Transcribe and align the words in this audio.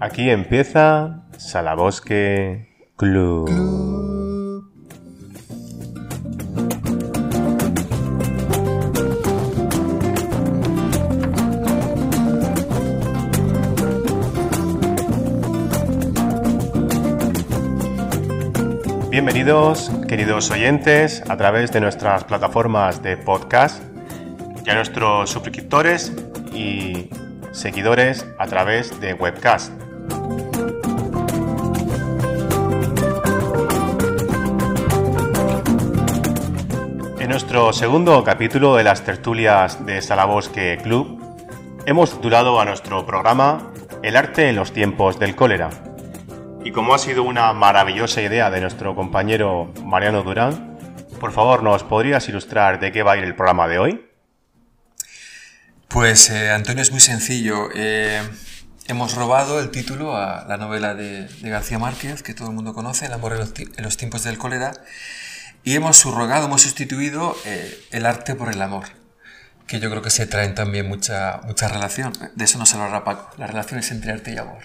Aquí 0.00 0.30
empieza 0.30 1.24
Salabosque 1.38 2.68
Club. 2.96 3.83
Bienvenidos, 19.44 19.90
queridos 20.08 20.50
oyentes, 20.50 21.22
a 21.28 21.36
través 21.36 21.70
de 21.70 21.78
nuestras 21.78 22.24
plataformas 22.24 23.02
de 23.02 23.18
podcast 23.18 23.82
y 24.64 24.70
a 24.70 24.74
nuestros 24.74 25.28
suscriptores 25.28 26.14
y 26.54 27.10
seguidores 27.52 28.26
a 28.38 28.46
través 28.46 28.98
de 29.02 29.12
webcast. 29.12 29.70
En 37.20 37.28
nuestro 37.28 37.74
segundo 37.74 38.24
capítulo 38.24 38.76
de 38.76 38.84
las 38.84 39.02
tertulias 39.02 39.84
de 39.84 40.00
Salabosque 40.00 40.78
Club, 40.82 41.20
hemos 41.84 42.12
titulado 42.12 42.58
a 42.62 42.64
nuestro 42.64 43.04
programa 43.04 43.72
El 44.02 44.16
arte 44.16 44.48
en 44.48 44.56
los 44.56 44.72
tiempos 44.72 45.18
del 45.18 45.36
cólera. 45.36 45.68
Y 46.64 46.72
como 46.72 46.94
ha 46.94 46.98
sido 46.98 47.24
una 47.24 47.52
maravillosa 47.52 48.22
idea 48.22 48.50
de 48.50 48.62
nuestro 48.62 48.94
compañero 48.94 49.70
Mariano 49.84 50.22
Durán, 50.22 50.78
por 51.20 51.30
favor, 51.30 51.62
¿nos 51.62 51.84
podrías 51.84 52.26
ilustrar 52.30 52.80
de 52.80 52.90
qué 52.90 53.02
va 53.02 53.12
a 53.12 53.16
ir 53.18 53.24
el 53.24 53.34
programa 53.34 53.68
de 53.68 53.78
hoy? 53.78 54.10
Pues 55.88 56.30
eh, 56.30 56.50
Antonio 56.50 56.82
es 56.82 56.90
muy 56.90 57.00
sencillo. 57.00 57.68
Eh, 57.74 58.22
hemos 58.88 59.14
robado 59.14 59.60
el 59.60 59.70
título 59.70 60.16
a 60.16 60.46
la 60.48 60.56
novela 60.56 60.94
de, 60.94 61.28
García 61.42 61.78
Márquez, 61.78 62.22
que 62.22 62.32
todo 62.32 62.48
el 62.48 62.54
mundo 62.54 62.72
conoce, 62.72 63.06
El 63.06 63.12
amor 63.12 63.34
en 63.34 63.84
los, 63.84 63.96
tiempos 63.98 64.24
del 64.24 64.38
cólera, 64.38 64.72
y 65.64 65.74
hemos 65.74 65.98
subrogado, 65.98 66.46
hemos 66.46 66.62
sustituido 66.62 67.36
eh, 67.44 67.78
el 67.90 68.06
arte 68.06 68.34
por 68.34 68.50
el 68.50 68.62
amor, 68.62 68.86
que 69.66 69.80
yo 69.80 69.90
creo 69.90 70.00
que 70.00 70.10
se 70.10 70.26
traen 70.26 70.54
también 70.54 70.88
mucha, 70.88 71.42
mucha 71.44 71.68
relación. 71.68 72.14
De 72.34 72.44
eso 72.44 72.58
no 72.58 72.64
se 72.64 72.76
hablará 72.76 73.04
Paco, 73.04 73.30
las 73.36 73.50
relaciones 73.50 73.90
entre 73.90 74.12
arte 74.12 74.32
y 74.32 74.38
amor. 74.38 74.64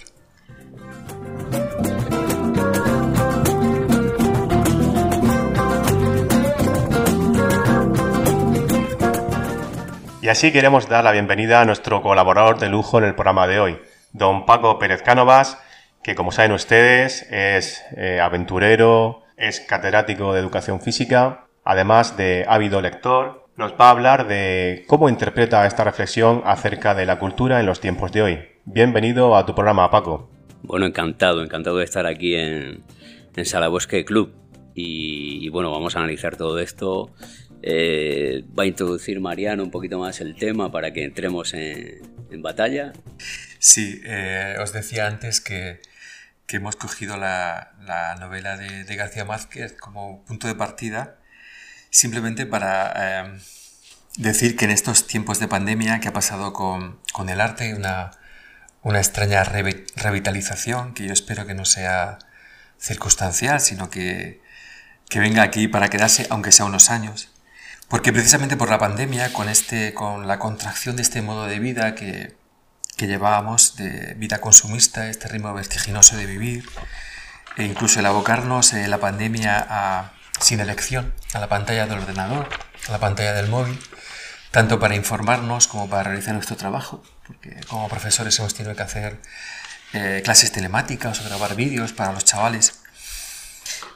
Y 10.21 10.27
así 10.27 10.51
queremos 10.51 10.89
dar 10.89 11.05
la 11.05 11.13
bienvenida 11.13 11.61
a 11.61 11.65
nuestro 11.65 12.01
colaborador 12.01 12.59
de 12.59 12.67
lujo 12.67 12.97
en 12.97 13.05
el 13.05 13.15
programa 13.15 13.47
de 13.47 13.61
hoy, 13.61 13.77
don 14.11 14.45
Paco 14.45 14.77
Pérez 14.77 15.01
Cánovas, 15.01 15.57
que 16.03 16.13
como 16.13 16.33
saben 16.33 16.51
ustedes 16.51 17.25
es 17.31 17.81
eh, 17.95 18.19
aventurero, 18.19 19.23
es 19.37 19.61
catedrático 19.61 20.33
de 20.33 20.41
educación 20.41 20.81
física, 20.81 21.45
además 21.63 22.17
de 22.17 22.43
ávido 22.49 22.81
lector, 22.81 23.47
nos 23.55 23.71
va 23.71 23.87
a 23.87 23.91
hablar 23.91 24.27
de 24.27 24.83
cómo 24.87 25.07
interpreta 25.07 25.65
esta 25.65 25.85
reflexión 25.85 26.41
acerca 26.43 26.93
de 26.93 27.05
la 27.05 27.17
cultura 27.17 27.61
en 27.61 27.65
los 27.65 27.79
tiempos 27.79 28.11
de 28.11 28.21
hoy. 28.21 28.39
Bienvenido 28.65 29.37
a 29.37 29.45
tu 29.45 29.55
programa, 29.55 29.89
Paco. 29.89 30.29
Bueno, 30.63 30.85
encantado, 30.85 31.41
encantado 31.41 31.77
de 31.77 31.85
estar 31.85 32.05
aquí 32.05 32.35
en, 32.35 32.83
en 33.37 33.45
Salabosque 33.45 34.03
Club. 34.03 34.33
Y, 34.75 35.45
y, 35.45 35.49
bueno, 35.49 35.71
vamos 35.71 35.95
a 35.95 35.99
analizar 35.99 36.35
todo 36.35 36.59
esto. 36.59 37.09
Eh, 37.61 38.43
va 38.57 38.63
a 38.63 38.65
introducir 38.65 39.19
Mariano 39.19 39.63
un 39.63 39.71
poquito 39.71 39.99
más 39.99 40.21
el 40.21 40.35
tema 40.35 40.71
para 40.71 40.93
que 40.93 41.03
entremos 41.03 41.53
en, 41.53 42.01
en 42.31 42.41
batalla. 42.41 42.93
Sí, 43.59 44.01
eh, 44.05 44.55
os 44.59 44.71
decía 44.71 45.07
antes 45.07 45.41
que 45.41 45.81
que 46.49 46.57
hemos 46.57 46.75
cogido 46.75 47.15
la, 47.15 47.75
novela 48.19 48.57
de, 48.57 48.95
García 48.95 49.23
Márquez 49.23 49.73
como 49.73 50.25
punto 50.25 50.47
de 50.47 50.55
partida, 50.55 51.17
simplemente 51.91 52.47
para 52.47 52.93
eh, 52.97 53.39
decir 54.17 54.57
que 54.57 54.65
en 54.65 54.71
estos 54.71 55.05
tiempos 55.05 55.39
de 55.39 55.47
pandemia 55.47 55.99
que 55.99 56.07
ha 56.07 56.13
pasado 56.13 56.51
con, 56.51 56.99
el 57.29 57.39
arte, 57.39 57.75
una, 57.75 58.11
una 58.81 58.97
extraña 58.97 59.43
revitalización, 59.43 60.95
que 60.95 61.05
yo 61.05 61.13
espero 61.13 61.45
que 61.45 61.53
no 61.53 61.65
sea 61.65 62.17
circunstancial, 62.79 63.61
sino 63.61 63.91
que, 63.91 64.41
que 65.07 65.19
venga 65.19 65.43
aquí 65.43 65.67
para 65.67 65.89
quedarse, 65.89 66.25
aunque 66.31 66.51
sea 66.51 66.65
unos 66.65 66.89
años. 66.89 67.29
Porque 67.89 68.13
precisamente 68.13 68.55
por 68.55 68.69
la 68.69 68.77
pandemia, 68.77 69.33
con, 69.33 69.49
este, 69.49 69.93
con 69.93 70.27
la 70.27 70.39
contracción 70.39 70.95
de 70.95 71.01
este 71.01 71.21
modo 71.21 71.47
de 71.47 71.59
vida 71.59 71.95
que, 71.95 72.37
que 72.95 73.07
llevábamos 73.07 73.75
de 73.75 74.13
vida 74.15 74.39
consumista, 74.39 75.09
este 75.09 75.27
ritmo 75.27 75.53
vertiginoso 75.53 76.15
de 76.15 76.25
vivir, 76.25 76.69
e 77.57 77.63
incluso 77.63 77.99
el 77.99 78.05
abocarnos 78.05 78.73
en 78.73 78.89
la 78.89 78.99
pandemia 78.99 79.65
a, 79.69 80.13
sin 80.39 80.59
elección 80.59 81.13
a 81.33 81.39
la 81.39 81.49
pantalla 81.49 81.87
del 81.87 81.99
ordenador, 81.99 82.47
a 82.87 82.91
la 82.91 82.99
pantalla 82.99 83.33
del 83.33 83.47
móvil, 83.49 83.79
tanto 84.51 84.79
para 84.79 84.95
informarnos 84.95 85.67
como 85.67 85.89
para 85.89 86.03
realizar 86.03 86.33
nuestro 86.33 86.57
trabajo, 86.57 87.03
porque 87.25 87.59
como 87.67 87.89
profesores 87.89 88.37
hemos 88.39 88.53
tenido 88.53 88.75
que 88.75 88.83
hacer 88.83 89.19
eh, 89.93 90.21
clases 90.23 90.51
telemáticas 90.51 91.19
o 91.21 91.23
grabar 91.23 91.55
vídeos 91.55 91.93
para 91.93 92.11
los 92.11 92.25
chavales. 92.25 92.81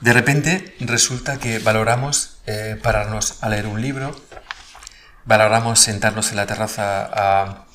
De 0.01 0.13
repente 0.13 0.75
resulta 0.79 1.37
que 1.39 1.59
valoramos 1.59 2.37
eh, 2.45 2.79
pararnos 2.81 3.41
a 3.41 3.49
leer 3.49 3.67
un 3.67 3.81
libro, 3.81 4.15
valoramos 5.25 5.79
sentarnos 5.79 6.31
en 6.31 6.37
la 6.37 6.45
terraza 6.45 7.65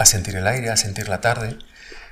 a 0.00 0.06
sentir 0.06 0.34
el 0.36 0.46
aire, 0.46 0.70
a 0.70 0.76
sentir 0.76 1.08
la 1.08 1.20
tarde. 1.20 1.58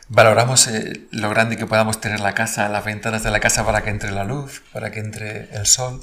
Valoramos 0.08 0.68
eh, 0.68 1.06
lo 1.10 1.30
grande 1.30 1.56
que 1.56 1.66
podamos 1.66 2.00
tener 2.00 2.20
la 2.20 2.34
casa, 2.34 2.68
las 2.68 2.84
ventanas 2.84 3.22
de 3.22 3.30
la 3.30 3.40
casa 3.40 3.64
para 3.64 3.82
que 3.82 3.90
entre 3.90 4.10
la 4.10 4.24
luz, 4.24 4.62
para 4.72 4.90
que 4.90 5.00
entre 5.00 5.54
el 5.54 5.66
sol. 5.66 6.02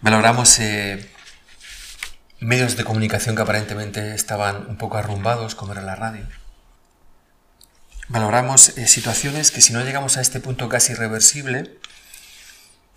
Valoramos 0.00 0.58
eh, 0.60 1.10
medios 2.38 2.76
de 2.76 2.84
comunicación 2.84 3.34
que 3.34 3.42
aparentemente 3.42 4.14
estaban 4.14 4.66
un 4.68 4.76
poco 4.76 4.98
arrumbados, 4.98 5.56
como 5.56 5.72
era 5.72 5.82
la 5.82 5.96
radio. 5.96 6.26
Valoramos 8.08 8.76
eh, 8.78 8.86
situaciones 8.86 9.50
que 9.50 9.60
si 9.60 9.72
no 9.72 9.82
llegamos 9.82 10.16
a 10.16 10.20
este 10.20 10.40
punto 10.40 10.68
casi 10.68 10.92
irreversible, 10.92 11.78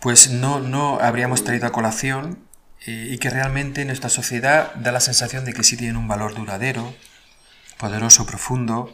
pues 0.00 0.30
no, 0.30 0.60
no 0.60 0.98
habríamos 1.00 1.44
traído 1.44 1.66
a 1.66 1.72
colación 1.72 2.38
y 2.84 3.18
que 3.18 3.30
realmente 3.30 3.84
nuestra 3.84 4.10
sociedad 4.10 4.74
da 4.74 4.90
la 4.90 4.98
sensación 4.98 5.44
de 5.44 5.52
que 5.52 5.62
sí 5.62 5.76
tienen 5.76 5.96
un 5.96 6.08
valor 6.08 6.34
duradero, 6.34 6.92
poderoso, 7.78 8.26
profundo, 8.26 8.92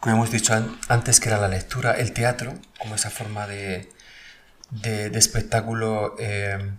como 0.00 0.16
hemos 0.16 0.32
dicho 0.32 0.52
antes, 0.88 1.20
que 1.20 1.28
era 1.28 1.38
la 1.38 1.46
lectura, 1.46 1.92
el 1.92 2.12
teatro, 2.12 2.54
como 2.80 2.96
esa 2.96 3.08
forma 3.10 3.46
de, 3.46 3.88
de, 4.70 5.16
espectáculo 5.16 6.16
eh, 6.18 6.72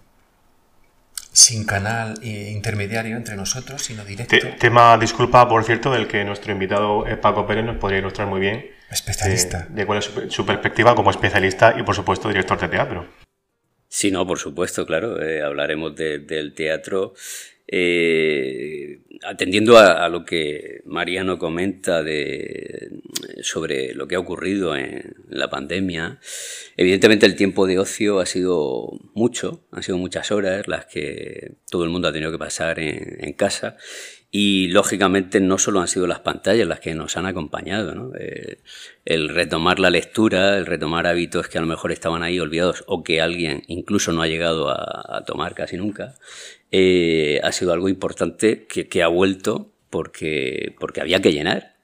sin 1.34 1.66
canal 1.66 2.14
e 2.22 2.52
intermediario 2.52 3.18
entre 3.18 3.36
nosotros, 3.36 3.82
sino 3.84 4.06
directo. 4.06 4.38
tema, 4.60 4.98
disculpa, 4.98 5.50
por 5.50 5.66
cierto, 5.66 5.92
del 5.92 6.08
que 6.08 6.24
nuestro 6.24 6.54
invitado 6.54 7.06
eh, 7.06 7.18
Paco 7.18 7.46
Pérez 7.46 7.66
nos 7.66 7.78
podría 7.78 8.00
ilustrar 8.00 8.28
muy 8.28 8.40
bien. 8.40 8.72
Especialista. 8.90 9.68
De, 9.70 9.86
cuál 9.86 10.00
es 10.00 10.12
su, 10.30 10.46
perspectiva 10.46 10.96
como 10.96 11.10
especialista 11.10 11.76
y, 11.78 11.84
por 11.84 11.96
supuesto, 11.96 12.30
director 12.30 12.60
de 12.60 12.70
teatro. 12.70 13.08
Sí, 13.90 14.12
no, 14.12 14.26
por 14.26 14.40
supuesto, 14.40 14.86
claro. 14.86 15.18
hablaremos 15.44 15.96
del 15.96 16.54
teatro 16.56 17.14
eh, 17.68 19.00
atendiendo 19.26 19.78
a, 19.78 20.08
lo 20.10 20.26
que 20.26 20.82
Mariano 20.86 21.38
comenta 21.38 22.04
de, 22.04 23.02
sobre 23.42 23.94
lo 23.94 24.08
que 24.08 24.16
ha 24.16 24.20
ocurrido 24.20 24.76
en 24.76 25.16
la 25.30 25.50
pandemia, 25.50 26.20
evidentemente 26.78 27.26
el 27.26 27.36
tiempo 27.36 27.66
de 27.68 27.80
ocio 27.80 28.20
ha 28.20 28.26
sido 28.26 28.90
mucho, 29.14 29.66
han 29.72 29.84
sido 29.84 29.98
muchas 29.98 30.32
horas 30.32 30.68
las 30.68 30.86
que 30.86 31.56
todo 31.70 31.84
el 31.84 31.90
mundo 31.90 32.08
ha 32.08 32.14
tenido 32.14 32.32
que 32.32 32.38
pasar 32.38 32.80
en, 32.80 33.34
casa 33.34 33.78
y 34.30 34.68
lógicamente 34.68 35.40
no 35.40 35.58
solo 35.58 35.82
han 35.82 35.88
sido 35.88 36.06
las 36.06 36.20
pantallas 36.20 36.68
las 36.68 36.80
que 36.80 36.94
nos 36.94 37.18
han 37.18 37.26
acompañado, 37.26 38.14
eh, 38.20 38.60
el 39.06 39.30
retomar 39.30 39.80
la 39.80 39.90
lectura, 39.90 40.58
el 40.58 40.68
retomar 40.68 41.08
hábitos 41.08 41.48
que 41.48 41.58
a 41.58 41.62
lo 41.62 41.68
mejor 41.68 41.92
estaban 41.92 42.22
ahí 42.22 42.40
olvidados 42.40 42.84
o 42.88 43.04
que 43.04 43.22
alguien 43.22 43.64
incluso 43.68 44.12
no 44.12 44.22
ha 44.22 44.28
llegado 44.28 44.70
a 44.70 45.24
tomar 45.26 45.56
casi 45.56 45.78
nunca, 45.78 46.16
eh, 46.76 47.40
ha 47.44 47.52
sido 47.52 47.72
algo 47.72 47.88
importante 47.88 48.66
que, 48.66 49.04
ha 49.04 49.08
vuelto 49.08 49.72
porque, 49.92 50.76
porque 50.80 51.02
había 51.02 51.22
que 51.22 51.32
llenar. 51.32 51.76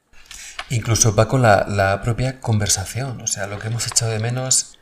Incluso, 0.71 1.15
Paco, 1.15 1.37
la, 1.37 1.67
la 1.69 2.01
propia 2.01 2.39
conversación, 2.39 3.21
o 3.21 3.27
sea, 3.27 3.45
lo 3.45 3.59
que 3.59 3.67
hemos 3.67 3.85
echado 3.85 4.11
de 4.11 4.19
menos 4.19 4.79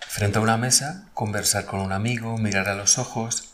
frente 0.00 0.38
a 0.38 0.40
una 0.40 0.56
mesa, 0.56 1.10
conversar 1.12 1.66
con 1.66 1.80
un 1.80 1.92
amigo, 1.92 2.38
mirar 2.38 2.68
a 2.68 2.74
los 2.74 2.96
ojos, 2.98 3.52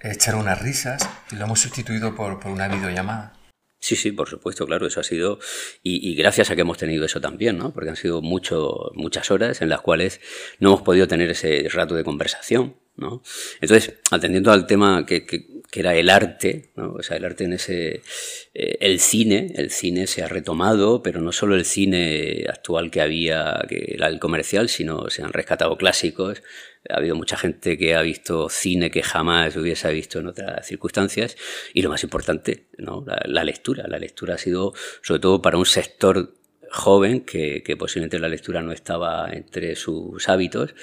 echar 0.00 0.34
unas 0.34 0.62
risas, 0.62 1.06
y 1.30 1.36
lo 1.36 1.44
hemos 1.44 1.60
sustituido 1.60 2.14
por, 2.14 2.40
por 2.40 2.50
una 2.50 2.66
videollamada. 2.66 3.34
Sí, 3.78 3.96
sí, 3.96 4.12
por 4.12 4.30
supuesto, 4.30 4.66
claro, 4.66 4.86
eso 4.86 5.00
ha 5.00 5.04
sido, 5.04 5.38
y, 5.82 6.14
gracias 6.16 6.50
a 6.50 6.54
que 6.54 6.62
hemos 6.62 6.78
tenido 6.78 7.04
eso 7.04 7.20
también, 7.20 7.58
¿no? 7.58 7.74
Porque 7.74 7.90
han 7.90 7.96
sido 7.96 8.22
mucho, 8.22 8.90
muchas 8.94 9.30
horas 9.30 9.60
en 9.60 9.68
las 9.68 9.82
cuales 9.82 10.20
no 10.58 10.70
hemos 10.70 10.82
podido 10.82 11.06
tener 11.06 11.30
ese 11.30 11.68
rato 11.70 11.94
de 11.94 12.02
conversación, 12.02 12.76
¿no? 12.96 13.22
Entonces, 13.60 13.94
atendiendo 14.10 14.50
al 14.52 14.66
tema 14.66 15.04
que, 15.06 15.26
era 15.72 15.94
el 15.94 16.08
arte, 16.08 16.70
¿no? 16.74 16.94
O 16.94 17.02
sea, 17.02 17.18
el 17.18 17.24
arte 17.26 17.44
en 17.44 17.52
ese, 17.52 18.00
eh, 18.54 18.78
el 18.80 18.98
cine, 18.98 19.52
el 19.56 19.70
cine 19.70 20.06
se 20.06 20.22
ha 20.22 20.28
retomado, 20.28 21.02
pero 21.02 21.20
no 21.20 21.32
solo 21.32 21.54
el 21.54 21.66
cine 21.66 22.46
actual 22.48 22.90
que 22.90 23.02
había, 23.02 23.62
que 23.68 23.92
era 23.92 24.06
el 24.06 24.18
comercial, 24.18 24.70
sino 24.70 25.10
se 25.10 25.22
han 25.22 25.34
rescatado 25.34 25.76
clásicos, 25.76 26.42
ha 26.88 26.96
habido 26.96 27.14
mucha 27.16 27.36
gente 27.36 27.76
que 27.76 27.94
ha 27.94 28.02
visto 28.02 28.48
cine 28.48 28.90
que 28.90 29.02
jamás 29.02 29.56
hubiese 29.56 29.92
visto 29.92 30.18
en 30.18 30.28
otras 30.28 30.66
circunstancias. 30.66 31.36
Y 31.74 31.82
lo 31.82 31.90
más 31.90 32.02
importante, 32.04 32.66
¿no? 32.78 33.04
la, 33.06 33.44
lectura. 33.44 33.86
La 33.88 33.98
lectura 33.98 34.34
ha 34.34 34.38
sido, 34.38 34.72
sobre 35.02 35.20
todo 35.20 35.42
para 35.42 35.58
un 35.58 35.66
sector 35.66 36.34
joven 36.70 37.20
que, 37.20 37.62
posiblemente 37.78 38.18
la 38.18 38.28
lectura 38.28 38.62
no 38.62 38.72
estaba 38.72 39.30
entre 39.32 39.76
sus 39.76 40.28
hábitos, 40.28 40.74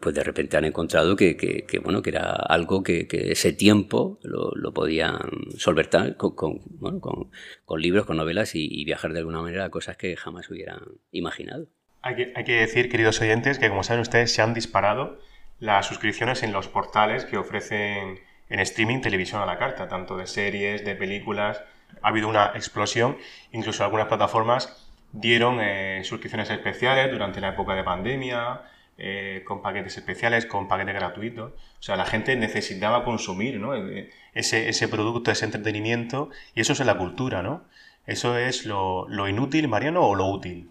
pues 0.00 0.14
de 0.14 0.24
repente 0.24 0.56
han 0.56 0.64
encontrado 0.64 1.16
que, 1.16 1.64
bueno, 1.82 2.02
que 2.02 2.10
era 2.10 2.30
algo 2.30 2.82
que, 2.82 3.06
ese 3.10 3.52
tiempo 3.52 4.18
lo, 4.22 4.72
podían 4.72 5.18
solventar 5.56 6.16
con, 6.16 6.34
con, 6.34 7.80
libros, 7.80 8.06
con 8.06 8.16
novelas 8.16 8.54
y, 8.54 8.66
y, 8.70 8.84
viajar 8.84 9.12
de 9.12 9.20
alguna 9.20 9.42
manera 9.42 9.64
a 9.64 9.70
cosas 9.70 9.96
que 9.96 10.16
jamás 10.16 10.50
hubieran 10.50 10.80
imaginado. 11.10 11.66
Hay 12.02 12.16
que, 12.16 12.32
hay 12.34 12.44
que 12.44 12.54
decir, 12.54 12.88
queridos 12.88 13.20
oyentes, 13.20 13.58
que 13.58 13.68
como 13.68 13.84
saben 13.84 14.00
ustedes, 14.00 14.32
se 14.32 14.42
han 14.42 14.54
disparado 14.54 15.20
las 15.60 15.86
suscripciones 15.86 16.42
en 16.42 16.52
los 16.52 16.66
portales 16.66 17.24
que 17.24 17.36
ofrecen 17.36 18.20
en 18.48 18.60
streaming 18.60 19.00
televisión 19.00 19.40
a 19.40 19.46
la 19.46 19.58
carta, 19.58 19.88
tanto 19.88 20.16
de 20.16 20.26
series, 20.26 20.84
de 20.84 20.96
películas. 20.96 21.62
Ha 22.02 22.08
habido 22.08 22.28
una 22.28 22.46
explosión, 22.54 23.16
incluso 23.52 23.84
algunas 23.84 24.08
plataformas 24.08 24.81
dieron 25.12 25.60
eh, 25.60 26.02
suscripciones 26.04 26.50
especiales 26.50 27.10
durante 27.10 27.40
la 27.40 27.50
época 27.50 27.74
de 27.74 27.84
pandemia, 27.84 28.62
eh, 28.98 29.42
con 29.46 29.62
paquetes 29.62 29.96
especiales, 29.96 30.46
con 30.46 30.68
paquetes 30.68 30.94
gratuitos. 30.94 31.52
O 31.52 31.82
sea, 31.82 31.96
la 31.96 32.06
gente 32.06 32.36
necesitaba 32.36 33.04
consumir 33.04 33.58
¿no? 33.58 33.74
Eh, 33.74 34.10
ese, 34.34 34.68
ese, 34.68 34.88
producto, 34.88 35.30
ese 35.30 35.44
entretenimiento, 35.44 36.30
y 36.54 36.60
eso 36.60 36.72
es 36.72 36.80
la 36.80 36.96
cultura, 36.96 37.42
¿no? 37.42 37.64
Eso 38.06 38.36
es 38.36 38.66
lo, 38.66 39.08
lo 39.08 39.28
inútil, 39.28 39.68
Mariano, 39.68 40.02
o 40.02 40.14
lo 40.14 40.26
útil. 40.26 40.70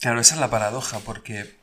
Claro, 0.00 0.20
esa 0.20 0.34
es 0.34 0.40
la 0.40 0.50
paradoja, 0.50 0.98
porque 1.04 1.54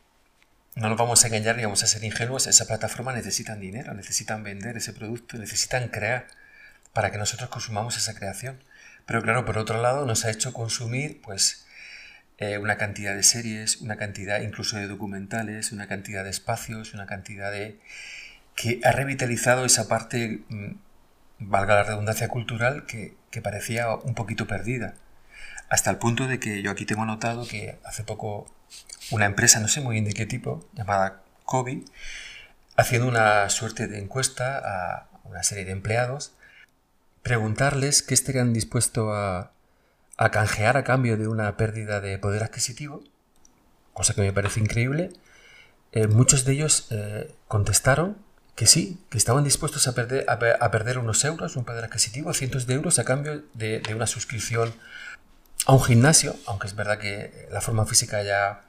no 0.75 0.88
nos 0.88 0.97
vamos 0.97 1.24
a 1.24 1.27
engañar 1.27 1.57
ni 1.57 1.63
vamos 1.63 1.83
a 1.83 1.88
ser 1.88 2.03
ingenuos, 2.03 2.47
esas 2.47 2.68
plataformas 2.68 3.15
necesitan 3.15 3.59
dinero, 3.59 3.94
necesitan 3.94 4.44
vender 4.44 4.77
ese 4.77 4.94
producto, 4.94 5.38
necesitan 5.38 5.89
crear 5.89 6.27
para 6.94 7.12
que 7.12 7.18
nosotros 7.18 7.50
consumamos 7.50 7.97
esa 7.97 8.15
creación. 8.15 8.63
Pero 9.06 9.21
claro, 9.21 9.44
por 9.44 9.57
otro 9.57 9.81
lado, 9.81 10.06
nos 10.06 10.24
ha 10.25 10.31
hecho 10.31 10.53
consumir 10.53 11.21
pues 11.21 11.65
eh, 12.39 12.57
una 12.57 12.77
cantidad 12.77 13.15
de 13.15 13.24
series, 13.24 13.81
una 13.81 13.97
cantidad 13.97 14.41
incluso 14.41 14.77
de 14.77 14.88
documentales, 14.88 15.74
una 15.74 15.88
cantidad 15.88 16.24
de 16.24 16.30
espacios, 16.30 16.94
una 16.94 17.06
cantidad 17.06 17.51
de... 17.51 17.80
que 18.56 18.80
ha 18.86 18.91
revitalizado 18.94 19.65
esa 19.65 19.89
parte, 19.89 20.41
mm, 20.47 20.71
valga 21.39 21.75
la 21.75 21.83
redundancia 21.83 22.30
cultural, 22.30 22.86
que, 22.86 23.15
que 23.30 23.41
parecía 23.41 23.94
un 23.94 24.15
poquito 24.15 24.47
perdida. 24.47 24.95
Hasta 25.69 25.91
el 25.91 25.97
punto 25.97 26.27
de 26.27 26.39
que 26.39 26.62
yo 26.62 26.71
aquí 26.71 26.86
tengo 26.86 27.06
notado 27.06 27.45
que 27.47 27.77
hace 27.83 28.03
poco 28.03 28.47
una 29.12 29.25
empresa, 29.25 29.59
no 29.59 29.68
sé 29.68 29.81
muy 29.81 29.94
bien 29.95 30.06
de 30.06 30.13
qué 30.13 30.25
tipo, 30.25 30.65
llamada 30.74 31.21
COVID, 31.45 31.83
haciendo 32.77 33.07
una 33.07 33.50
suerte 33.50 33.88
de 33.88 34.00
encuesta 34.00 34.62
a 34.63 35.09
una 35.25 35.44
serie 35.44 35.65
de 35.65 35.71
empleados, 35.71 36.33
preguntarles 37.21 38.01
qué 38.01 38.13
estarían 38.13 38.53
dispuestos 38.53 39.09
a, 39.13 39.51
canjear 40.27 40.75
a 40.75 40.83
cambio 40.83 41.18
de 41.18 41.27
una 41.27 41.56
pérdida 41.56 42.01
de 42.01 42.18
poder 42.18 42.44
adquisitivo, 42.44 43.04
cosa 43.94 44.13
que 44.13 44.21
me 44.21 44.33
parece 44.33 44.60
increíble. 44.60 45.12
Eh, 45.92 46.07
muchos 46.07 46.44
de 46.45 46.54
ellos 46.54 46.88
eh, 46.92 47.33
contestaron 47.48 48.18
que 48.56 48.68
sí, 48.68 49.00
que 49.10 49.18
estaban 49.18 49.45
dispuestos 49.45 49.88
a 49.88 49.95
perder, 49.95 50.25
a, 50.27 50.71
perder 50.71 50.98
unos 50.98 51.24
euros, 51.24 51.56
un 51.56 51.63
poder 51.63 51.86
adquisitivo, 51.86 52.33
cientos 52.33 52.68
de 52.68 52.74
euros 52.74 53.00
a 53.00 53.06
cambio 53.06 53.44
de, 53.54 53.80
de, 53.80 53.95
una 53.95 54.06
suscripción 54.06 54.74
a 55.66 55.74
un 55.74 55.81
gimnasio, 55.81 56.36
aunque 56.45 56.68
es 56.68 56.75
verdad 56.75 57.00
que 57.00 57.48
la 57.51 57.62
forma 57.62 57.86
física 57.86 58.21
ya 58.21 58.63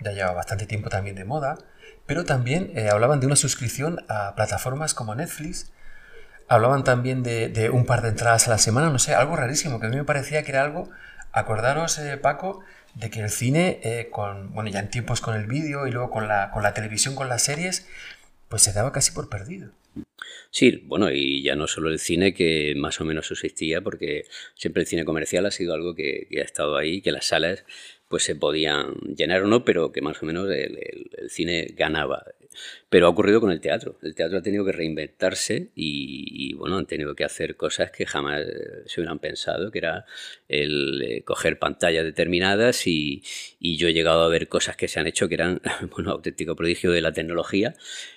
ya 0.00 0.12
lleva 0.12 0.32
bastante 0.32 0.66
tiempo 0.66 0.90
también 0.90 1.16
de 1.16 1.24
moda, 1.24 1.58
pero 2.06 2.24
también 2.24 2.72
eh, 2.74 2.90
hablaban 2.90 3.20
de 3.20 3.26
una 3.26 3.36
suscripción 3.36 4.04
a 4.08 4.34
plataformas 4.34 4.94
como 4.94 5.14
Netflix, 5.14 5.70
hablaban 6.48 6.84
también 6.84 7.22
de, 7.22 7.70
un 7.72 7.86
par 7.86 8.02
de 8.02 8.10
entradas 8.10 8.46
a 8.46 8.50
la 8.50 8.58
semana, 8.58 8.90
no 8.90 8.98
sé, 8.98 9.14
algo 9.14 9.36
rarísimo, 9.36 9.80
que 9.80 9.86
a 9.86 9.90
mí 9.90 9.96
me 9.96 10.04
parecía 10.04 10.42
que 10.42 10.52
era 10.52 10.62
algo, 10.62 10.90
acordaros 11.32 11.98
eh, 11.98 12.16
Paco, 12.16 12.60
de 12.94 13.10
que 13.10 13.20
el 13.20 13.30
cine, 13.30 13.80
eh, 13.82 14.08
con, 14.10 14.52
bueno, 14.52 14.70
ya 14.70 14.80
en 14.80 14.90
tiempos 14.90 15.20
con 15.20 15.34
el 15.34 15.46
vídeo 15.46 15.86
y 15.86 15.90
luego 15.90 16.10
con 16.10 16.28
la, 16.28 16.50
con 16.52 16.62
la 16.62 16.74
televisión, 16.74 17.14
con 17.14 17.28
las 17.28 17.42
series, 17.42 17.88
pues 18.48 18.62
se 18.62 18.72
daba 18.72 18.92
casi 18.92 19.12
por 19.12 19.28
perdido. 19.28 19.70
Sí, 20.50 20.82
bueno, 20.86 21.10
y 21.10 21.42
ya 21.42 21.56
no 21.56 21.66
solo 21.66 21.90
el 21.90 21.98
cine 21.98 22.32
que 22.34 22.74
más 22.76 23.00
o 23.00 23.04
menos 23.04 23.30
existía, 23.30 23.80
porque 23.80 24.24
siempre 24.54 24.82
el 24.82 24.86
cine 24.86 25.04
comercial 25.04 25.46
ha 25.46 25.50
sido 25.50 25.74
algo 25.74 25.94
que, 25.94 26.28
ha 26.38 26.44
estado 26.44 26.76
ahí, 26.76 27.00
que 27.00 27.12
las 27.12 27.26
salas 27.26 27.64
pues 28.08 28.22
se 28.22 28.36
podían 28.36 28.94
llenar 29.16 29.42
o 29.42 29.48
no, 29.48 29.64
pero 29.64 29.90
que 29.90 30.00
más 30.00 30.22
o 30.22 30.26
menos 30.26 30.48
el, 30.50 31.10
cine 31.28 31.74
ganaba. 31.76 32.24
Pero 32.88 33.06
ha 33.06 33.10
ocurrido 33.10 33.40
con 33.40 33.50
el 33.50 33.60
teatro. 33.60 33.98
El 34.02 34.14
teatro 34.14 34.38
ha 34.38 34.42
tenido 34.42 34.64
que 34.64 34.72
reinventarse 34.72 35.70
y, 35.74 36.54
bueno, 36.54 36.78
han 36.78 36.86
tenido 36.86 37.14
que 37.14 37.24
hacer 37.24 37.56
cosas 37.56 37.90
que 37.90 38.06
jamás 38.06 38.42
se 38.86 39.00
hubieran 39.00 39.18
pensado, 39.18 39.70
que 39.70 39.78
era 39.78 40.04
el 40.48 41.02
eh, 41.02 41.22
coger 41.22 41.58
pantallas 41.58 42.04
determinadas 42.04 42.86
y, 42.86 43.22
yo 43.60 43.88
he 43.88 43.92
llegado 43.92 44.22
a 44.22 44.28
ver 44.28 44.48
cosas 44.48 44.76
que 44.76 44.88
se 44.88 45.00
han 45.00 45.06
hecho 45.06 45.28
que 45.28 45.34
eran, 45.34 45.60
bueno, 45.94 46.12
auténtico 46.12 46.56
prodigio 46.56 46.92
de 46.92 47.00
la 47.00 47.12
tecnología 47.12 47.74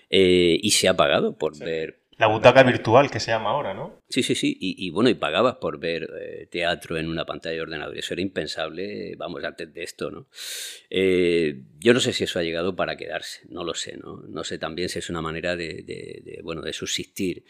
eh, 0.09 0.59
y 0.61 0.71
se 0.71 0.87
ha 0.87 0.95
pagado 0.95 1.37
por 1.37 1.57
ver 1.57 2.06
la 2.17 2.27
butaca 2.27 2.63
virtual 2.63 3.11
que 3.11 3.19
se 3.19 3.29
llama 3.29 3.51
ahora, 3.51 3.75
¿no? 3.75 4.01
Sí, 4.09 4.23
sí, 4.23 4.33
sí. 4.33 4.57
Y, 4.59 4.89
bueno, 4.89 5.09
y 5.09 5.13
pagabas 5.13 5.57
por 5.57 5.79
ver 5.79 6.09
eh, 6.19 6.47
teatro 6.47 6.97
en 6.97 7.09
una 7.09 7.25
pantalla 7.25 7.55
de 7.55 7.61
ordenador. 7.61 7.95
Eso 7.95 8.15
era 8.15 8.23
impensable, 8.23 9.15
vamos, 9.17 9.43
antes 9.43 9.71
de 9.71 9.83
esto, 9.83 10.09
¿no? 10.09 10.27
Eh, 10.89 11.61
yo 11.77 11.93
no 11.93 11.99
sé 11.99 12.13
si 12.13 12.23
eso 12.23 12.39
ha 12.39 12.43
llegado 12.43 12.75
para 12.75 12.97
quedarse, 12.97 13.41
no 13.49 13.63
lo 13.63 13.75
sé, 13.75 13.97
¿no? 13.97 14.23
No 14.27 14.43
sé 14.43 14.57
también 14.57 14.89
si 14.89 14.97
es 14.97 15.11
una 15.11 15.21
manera 15.21 15.55
de, 15.55 16.39
bueno, 16.43 16.63
de 16.63 16.73
subsistir. 16.73 17.45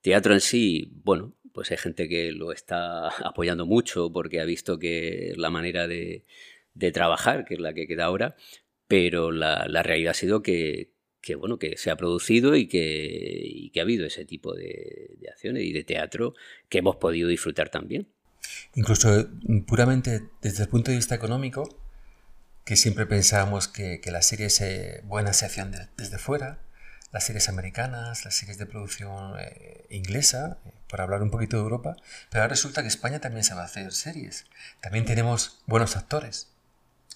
Teatro 0.00 0.34
en 0.34 0.40
sí, 0.40 0.90
bueno, 1.04 1.36
pues 1.52 1.70
hay 1.70 1.76
gente 1.76 2.08
que 2.08 2.32
lo 2.32 2.50
está 2.50 3.08
apoyando 3.24 3.64
mucho 3.64 4.12
porque 4.12 4.40
ha 4.40 4.44
visto 4.44 4.80
que 4.80 5.34
la 5.36 5.50
manera 5.50 5.86
de, 5.86 6.24
trabajar, 6.92 7.44
que 7.44 7.54
es 7.54 7.60
la 7.60 7.74
que 7.74 7.86
queda 7.86 8.06
ahora, 8.06 8.34
pero 8.88 9.30
la 9.30 9.82
realidad 9.84 10.10
ha 10.10 10.14
sido 10.14 10.42
que, 10.42 10.90
que 11.20 11.34
bueno 11.34 11.58
que 11.58 11.76
se 11.76 11.90
ha 11.90 11.96
producido 11.96 12.56
y 12.56 12.66
que, 12.66 13.70
que 13.72 13.80
ha 13.80 13.82
habido 13.82 14.06
ese 14.06 14.24
tipo 14.24 14.54
de, 14.54 15.18
acciones 15.30 15.64
y 15.64 15.72
de 15.72 15.84
teatro 15.84 16.34
que 16.68 16.78
hemos 16.78 16.96
podido 16.96 17.28
disfrutar 17.28 17.68
también. 17.68 18.08
Incluso 18.74 19.28
mm, 19.42 19.60
puramente 19.60 20.28
desde 20.40 20.64
el 20.64 20.68
punto 20.68 20.90
de 20.90 20.96
vista 20.96 21.14
económico, 21.14 21.68
que 22.64 22.76
siempre 22.76 23.06
pensábamos 23.06 23.68
que, 23.68 24.00
las 24.06 24.26
series 24.26 24.60
eh, 24.60 25.02
buenas 25.04 25.38
se 25.38 25.46
hacían 25.46 25.72
desde 25.96 26.18
fuera, 26.18 26.60
las 27.12 27.24
series 27.24 27.48
americanas, 27.48 28.24
las 28.24 28.36
series 28.36 28.58
de 28.58 28.66
producción 28.66 29.34
eh, 29.40 29.86
inglesa, 29.90 30.58
eh, 30.64 30.72
por 30.88 31.00
hablar 31.00 31.22
un 31.22 31.30
poquito 31.30 31.56
de 31.56 31.62
Europa, 31.64 31.96
pero 32.30 32.42
ahora 32.42 32.54
resulta 32.54 32.82
que 32.82 32.88
España 32.88 33.20
también 33.20 33.44
se 33.44 33.54
va 33.54 33.62
a 33.62 33.66
hacer 33.66 33.92
series. 33.92 34.46
También 34.80 35.04
tenemos 35.04 35.62
buenos 35.66 35.96
actores. 35.96 36.48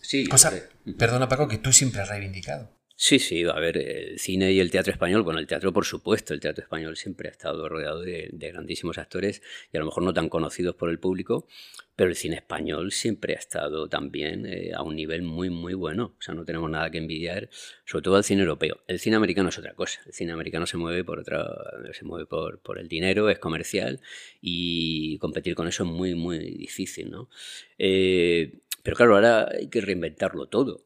Sí. 0.01 0.27
Cosa, 0.27 0.53
perdona 0.99 1.29
Paco, 1.29 1.49
que 1.49 1.59
tú 1.59 1.73
siempre 1.73 2.01
has 2.01 2.09
reivindicado. 2.09 2.71
Sí, 2.97 3.19
sí, 3.19 3.43
a 3.43 3.59
ver, 3.59 3.77
el 3.77 4.19
cine 4.21 4.53
y 4.53 4.61
el 4.61 4.71
teatro 4.71 4.93
español, 4.93 5.23
bueno, 5.23 5.41
el 5.41 5.49
teatro 5.49 5.73
por 5.73 5.85
supuesto, 5.85 6.33
el 6.33 6.39
teatro 6.39 6.63
español 6.63 6.97
siempre 6.97 7.29
ha 7.29 7.33
estado 7.33 7.69
rodeado 7.69 8.01
de, 8.01 8.31
grandísimos 8.33 8.99
actores 8.99 9.43
y 9.73 9.77
a 9.77 9.81
lo 9.81 9.87
mejor 9.87 10.05
no 10.05 10.15
tan 10.15 10.29
conocidos 10.29 10.77
por 10.77 10.91
el 10.91 11.01
público, 11.01 11.49
pero 11.97 12.11
el 12.11 12.17
cine 12.17 12.37
español 12.37 12.93
siempre 12.93 13.35
ha 13.35 13.39
estado 13.39 13.89
también 13.89 14.47
eh, 14.47 14.73
a 14.75 14.83
un 14.83 14.95
nivel 14.95 15.23
muy, 15.23 15.51
muy 15.51 15.75
bueno, 15.75 16.15
o 16.17 16.23
sea, 16.23 16.35
no 16.35 16.45
tenemos 16.45 16.71
nada 16.71 16.89
que 16.93 16.99
envidiar, 16.99 17.51
sobre 17.85 18.03
todo 18.03 18.15
al 18.15 18.25
cine 18.25 18.43
europeo. 18.43 18.81
El 18.87 19.01
cine 19.01 19.17
americano 19.17 19.49
es 19.49 19.59
otra 19.59 19.75
cosa, 19.75 20.01
el 20.07 20.13
cine 20.13 20.33
americano 20.33 20.65
se 20.65 20.77
mueve 20.77 21.03
por 21.03 21.19
otra, 21.19 21.45
se 21.93 22.05
mueve 22.05 22.27
por, 22.27 22.61
por 22.61 22.79
el 22.79 22.87
dinero, 22.89 23.29
es 23.29 23.41
comercial 23.41 24.01
y 24.41 25.19
competir 25.19 25.57
con 25.57 25.67
eso 25.67 25.83
es 25.83 25.91
muy, 25.91 26.15
muy 26.15 26.39
difícil, 26.39 27.11
¿no? 27.11 27.29
Eh, 27.77 28.61
pero 28.85 28.97
claro, 28.97 29.17
ahora 29.17 29.49
hay 29.51 29.69
que 29.69 29.81
reinventarlo 29.81 30.47
todo. 30.47 30.85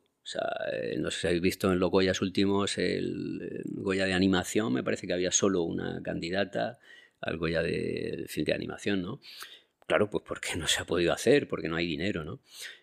Eh, 0.72 0.96
no 0.98 1.10
sé 1.10 1.20
si 1.20 1.26
habéis 1.26 1.42
visto 1.42 1.72
en 1.72 1.78
los 1.78 1.90
Goyas 1.90 2.20
últimos 2.20 2.78
el 2.78 3.62
Goya 3.66 4.04
de 4.04 4.12
animación, 4.12 4.72
me 4.72 4.82
parece 4.82 5.06
que 5.06 5.12
había 5.12 5.32
solo 5.32 5.62
una 5.62 6.02
candidata 6.02 6.78
al 7.20 7.36
Goya 7.38 7.62
de, 7.62 8.26
film 8.28 8.44
de 8.44 8.54
animación, 8.54 9.02
¿no? 9.02 9.20
Claro, 9.86 10.10
pues 10.10 10.22
porque 10.26 10.56
no 10.56 10.66
se 10.66 10.82
ha 10.82 10.84
podido 10.84 11.12
hacer, 11.12 11.48
porque 11.48 11.68
no 11.68 11.76
hay 11.76 11.86
dinero, 11.86 12.24
¿no? 12.24 12.40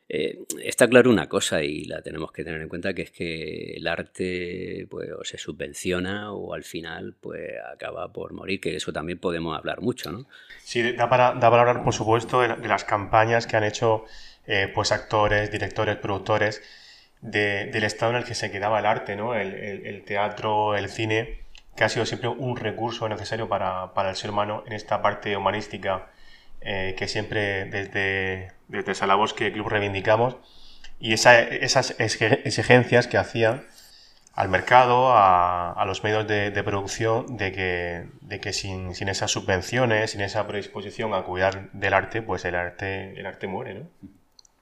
Eh, 0.07 0.39
está 0.63 0.87
claro 0.87 1.09
una 1.09 1.27
cosa 1.27 1.63
y 1.63 1.85
la 1.85 2.01
tenemos 2.01 2.31
que 2.31 2.43
tener 2.43 2.61
en 2.61 2.69
cuenta, 2.69 2.93
que 2.93 3.03
es 3.03 3.11
que 3.11 3.73
el 3.73 3.87
arte 3.87 4.87
pues, 4.89 5.09
o 5.11 5.23
se 5.23 5.37
subvenciona 5.37 6.31
o 6.31 6.53
al 6.53 6.63
final 6.63 7.15
pues, 7.19 7.53
acaba 7.73 8.11
por 8.11 8.33
morir, 8.33 8.59
que 8.59 8.75
eso 8.75 8.93
también 8.93 9.19
podemos 9.19 9.57
hablar 9.57 9.81
mucho. 9.81 10.11
¿no? 10.11 10.27
Sí, 10.63 10.91
da 10.93 11.09
para, 11.09 11.33
da 11.33 11.49
para 11.49 11.61
hablar, 11.61 11.83
por 11.83 11.93
supuesto, 11.93 12.41
de, 12.41 12.67
las 12.67 12.85
campañas 12.85 13.47
que 13.47 13.57
han 13.57 13.63
hecho 13.63 14.05
eh, 14.45 14.71
pues, 14.73 14.91
actores, 14.91 15.51
directores, 15.51 15.97
productores 15.97 16.61
del 17.21 17.83
estado 17.83 18.11
en 18.11 18.17
el 18.17 18.23
que 18.23 18.35
se 18.35 18.51
quedaba 18.51 18.79
el 18.79 18.85
arte, 18.85 19.15
¿no? 19.15 19.35
el, 19.35 20.03
teatro, 20.05 20.75
el 20.75 20.89
cine, 20.89 21.39
que 21.75 21.83
ha 21.83 21.89
sido 21.89 22.05
siempre 22.05 22.29
un 22.29 22.55
recurso 22.55 23.09
necesario 23.09 23.49
para, 23.49 23.93
para 23.93 24.09
el 24.09 24.15
ser 24.15 24.29
humano 24.29 24.63
en 24.65 24.73
esta 24.73 25.01
parte 25.01 25.35
humanística 25.35 26.07
eh, 26.67 26.95
que 26.97 27.07
siempre 27.07 27.65
desde, 27.65 28.51
desde 28.67 28.95
Salabosque 28.95 29.51
Club 29.51 29.67
reivindicamos, 29.67 30.37
y 30.99 31.13
esas 31.13 31.95
exigencias 31.99 33.07
que 33.07 33.17
hacían 33.17 33.67
al 34.33 34.49
mercado, 34.49 35.11
a, 35.13 35.83
los 35.85 36.03
medios 36.03 36.27
de, 36.27 36.63
producción, 36.63 37.37
de 37.37 37.51
que, 37.51 38.07
de 38.21 38.39
que 38.39 38.51
sin, 38.51 38.95
sin, 38.95 39.09
esas 39.09 39.29
subvenciones, 39.29 40.11
sin 40.11 40.21
esa 40.21 40.47
predisposición 40.47 41.13
a 41.13 41.21
cuidar 41.23 41.71
del 41.71 41.93
arte, 41.93 42.23
pues 42.23 42.43
el 42.45 42.55
arte, 42.55 43.13
el 43.17 43.27
arte 43.27 43.45
muere, 43.45 43.75
¿no? 43.75 43.89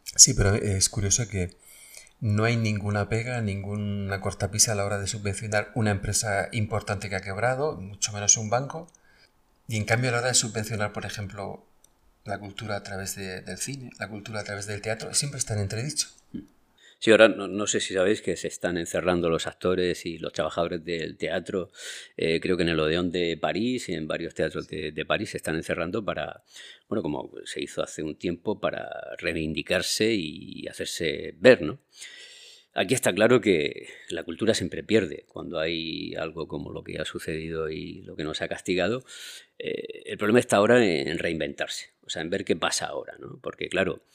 Sí, 0.03 0.33
pero 0.33 0.53
es 0.55 0.89
curioso 0.89 1.27
que 1.29 1.51
no 2.23 2.45
hay 2.45 2.55
ninguna 2.55 3.09
pega, 3.09 3.41
ninguna 3.41 4.21
cortapisa 4.21 4.71
a 4.71 4.75
la 4.75 4.85
hora 4.85 4.97
de 4.97 5.07
subvencionar 5.07 5.73
una 5.75 5.91
empresa 5.91 6.47
importante 6.53 7.09
que 7.09 7.17
ha 7.17 7.21
quebrado, 7.21 7.75
mucho 7.75 8.13
menos 8.13 8.37
un 8.37 8.49
banco, 8.49 8.89
y 9.67 9.75
en 9.75 9.83
cambio 9.83 10.09
a 10.09 10.13
la 10.13 10.19
hora 10.19 10.27
de 10.29 10.33
subvencionar, 10.33 10.93
por 10.93 11.05
ejemplo, 11.05 11.65
la 12.23 12.39
cultura 12.39 12.77
a 12.77 12.83
través 12.83 13.17
del 13.17 13.57
cine, 13.57 13.89
la 13.99 14.07
cultura 14.07 14.39
a 14.39 14.43
través 14.45 14.67
del 14.67 14.81
teatro, 14.81 15.13
siempre 15.13 15.37
están 15.37 15.59
entredicho. 15.59 16.07
Sí, 17.03 17.11
ahora 17.11 17.27
no, 17.27 17.67
sé 17.67 17.81
si 17.81 17.93
sabéis 17.93 18.21
que 18.21 18.37
se 18.37 18.47
están 18.47 18.77
encerrando 18.77 19.29
los 19.29 19.45
actores 19.45 20.05
y 20.05 20.19
los 20.19 20.31
trabajadores 20.31 20.85
del 20.85 21.17
teatro. 21.17 21.69
Eh, 22.15 22.39
creo 22.39 22.55
que 22.55 22.63
en 22.63 22.69
el 22.69 22.79
Odeón 22.79 23.11
de 23.11 23.35
París 23.35 23.89
y 23.89 23.93
en 23.93 24.07
varios 24.07 24.33
teatros 24.33 24.69
de, 24.69 24.93
de, 24.93 25.05
París 25.05 25.31
se 25.31 25.35
están 25.35 25.57
encerrando 25.57 26.05
para, 26.05 26.45
bueno, 26.87 27.01
como 27.01 27.29
se 27.43 27.61
hizo 27.61 27.83
hace 27.83 28.03
un 28.03 28.15
tiempo, 28.15 28.61
para 28.61 28.89
reivindicarse 29.17 30.13
y 30.13 30.65
hacerse 30.69 31.35
ver, 31.39 31.61
¿no? 31.61 31.81
Aquí 32.73 32.93
está 32.93 33.13
claro 33.13 33.41
que 33.41 33.89
la 34.07 34.23
cultura 34.23 34.53
siempre 34.53 34.81
pierde 34.81 35.25
cuando 35.27 35.59
hay 35.59 36.15
algo 36.15 36.47
como 36.47 36.71
lo 36.71 36.85
que 36.85 36.99
ha 36.99 37.05
sucedido 37.05 37.69
y 37.69 38.01
lo 38.03 38.15
que 38.15 38.23
nos 38.23 38.41
ha 38.41 38.47
castigado. 38.47 39.03
Eh, 39.59 40.03
el 40.05 40.17
problema 40.17 40.39
está 40.39 40.55
ahora 40.55 40.81
en 40.85 41.19
reinventarse, 41.19 41.95
o 42.01 42.09
sea, 42.09 42.21
en 42.21 42.29
ver 42.29 42.45
qué 42.45 42.55
pasa 42.55 42.85
ahora, 42.85 43.17
¿no? 43.19 43.41
Porque 43.41 43.67
claro, 43.67 44.05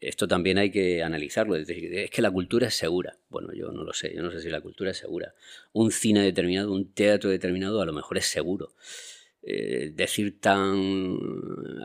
esto 0.00 0.28
también 0.28 0.58
hay 0.58 0.70
que 0.70 1.02
analizarlo. 1.02 1.56
Es, 1.56 1.68
es 1.68 2.10
que 2.10 2.22
la 2.22 2.30
cultura 2.30 2.68
es 2.68 2.74
segura. 2.74 3.18
Bueno, 3.28 3.52
yo 3.52 3.72
no 3.72 3.84
lo 3.84 3.92
sé, 3.92 4.14
yo 4.14 4.22
no 4.22 4.30
sé 4.30 4.40
si 4.40 4.48
la 4.48 4.60
cultura 4.60 4.90
es 4.90 4.98
segura. 4.98 5.34
Un 5.72 5.90
cine 5.90 6.22
determinado, 6.22 6.72
un 6.72 6.92
teatro 6.92 7.30
determinado, 7.30 7.80
a 7.80 7.86
lo 7.86 7.92
mejor 7.92 8.18
es 8.18 8.26
seguro. 8.26 8.74
Eh, 9.42 9.92
decir 9.94 10.40
tan 10.40 11.16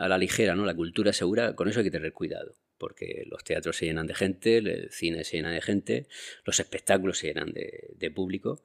a 0.00 0.08
la 0.08 0.18
ligera, 0.18 0.56
¿no? 0.56 0.66
La 0.66 0.74
cultura 0.74 1.10
es 1.10 1.16
segura, 1.16 1.54
con 1.54 1.68
eso 1.68 1.78
hay 1.78 1.84
que 1.84 1.92
tener 1.92 2.12
cuidado 2.12 2.54
porque 2.82 3.22
los 3.30 3.44
teatros 3.44 3.76
se 3.76 3.86
llenan 3.86 4.08
de 4.08 4.14
gente, 4.16 4.56
el 4.56 4.90
cine 4.90 5.22
se 5.22 5.36
llena 5.36 5.52
de 5.52 5.60
gente, 5.60 6.08
los 6.44 6.58
espectáculos 6.58 7.18
se 7.18 7.28
llenan 7.28 7.52
de, 7.52 8.10
público. 8.10 8.64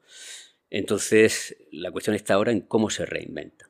Entonces, 0.70 1.56
la 1.70 1.92
cuestión 1.92 2.16
está 2.16 2.34
ahora 2.34 2.50
en 2.50 2.62
cómo 2.62 2.90
se 2.90 3.06
reinventa. 3.06 3.67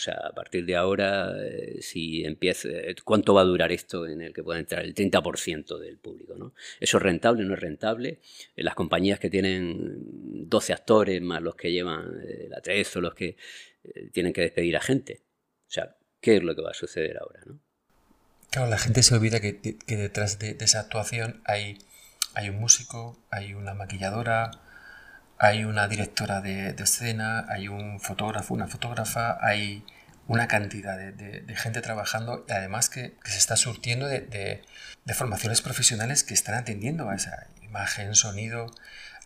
O 0.00 0.02
sea, 0.02 0.14
a 0.14 0.32
partir 0.32 0.64
de 0.64 0.76
ahora, 0.76 1.30
eh, 1.44 1.82
si 1.82 2.24
empieza, 2.24 2.70
¿cuánto 3.04 3.34
va 3.34 3.42
a 3.42 3.44
durar 3.44 3.70
esto 3.70 4.06
en 4.06 4.22
el 4.22 4.32
que 4.32 4.42
pueda 4.42 4.58
entrar 4.58 4.82
el 4.82 4.94
30% 4.94 5.78
del 5.78 5.98
público? 5.98 6.36
¿no? 6.38 6.54
¿Eso 6.80 6.96
es 6.96 7.02
rentable 7.02 7.44
o 7.44 7.46
no 7.46 7.52
es 7.52 7.60
rentable? 7.60 8.18
En 8.56 8.64
las 8.64 8.74
compañías 8.74 9.20
que 9.20 9.28
tienen 9.28 10.48
12 10.48 10.72
actores 10.72 11.20
más 11.20 11.42
los 11.42 11.54
que 11.54 11.70
llevan 11.70 12.18
eh, 12.26 12.46
la 12.48 12.62
3 12.62 12.96
o 12.96 13.00
los 13.02 13.12
que 13.12 13.36
eh, 13.84 14.08
tienen 14.10 14.32
que 14.32 14.40
despedir 14.40 14.74
a 14.78 14.80
gente. 14.80 15.20
O 15.68 15.70
sea, 15.70 15.94
¿qué 16.22 16.38
es 16.38 16.42
lo 16.42 16.56
que 16.56 16.62
va 16.62 16.70
a 16.70 16.74
suceder 16.74 17.18
ahora? 17.18 17.40
¿no? 17.44 17.60
Claro, 18.48 18.70
la 18.70 18.78
gente 18.78 19.02
se 19.02 19.14
olvida 19.14 19.38
que, 19.40 19.76
detrás 19.86 20.38
de, 20.38 20.56
esa 20.60 20.80
actuación 20.80 21.42
hay, 21.44 21.76
hay 22.32 22.48
un 22.48 22.58
músico, 22.58 23.18
hay 23.30 23.52
una 23.52 23.74
maquilladora, 23.74 24.50
hay 25.40 25.64
una 25.64 25.88
directora 25.88 26.42
de, 26.42 26.74
escena, 26.78 27.46
hay 27.48 27.66
un 27.66 27.98
fotógrafo, 27.98 28.52
una 28.52 28.68
fotógrafa, 28.68 29.38
hay 29.40 29.82
una 30.28 30.46
cantidad 30.46 30.98
de, 30.98 31.56
gente 31.56 31.80
trabajando 31.80 32.44
y 32.46 32.52
además 32.52 32.90
que, 32.90 33.14
se 33.24 33.38
está 33.38 33.56
surtiendo 33.56 34.06
de, 34.06 34.62
formaciones 35.14 35.62
profesionales 35.62 36.24
que 36.24 36.34
están 36.34 36.56
atendiendo 36.56 37.08
a 37.08 37.16
esa 37.16 37.46
imagen, 37.62 38.14
sonido, 38.14 38.70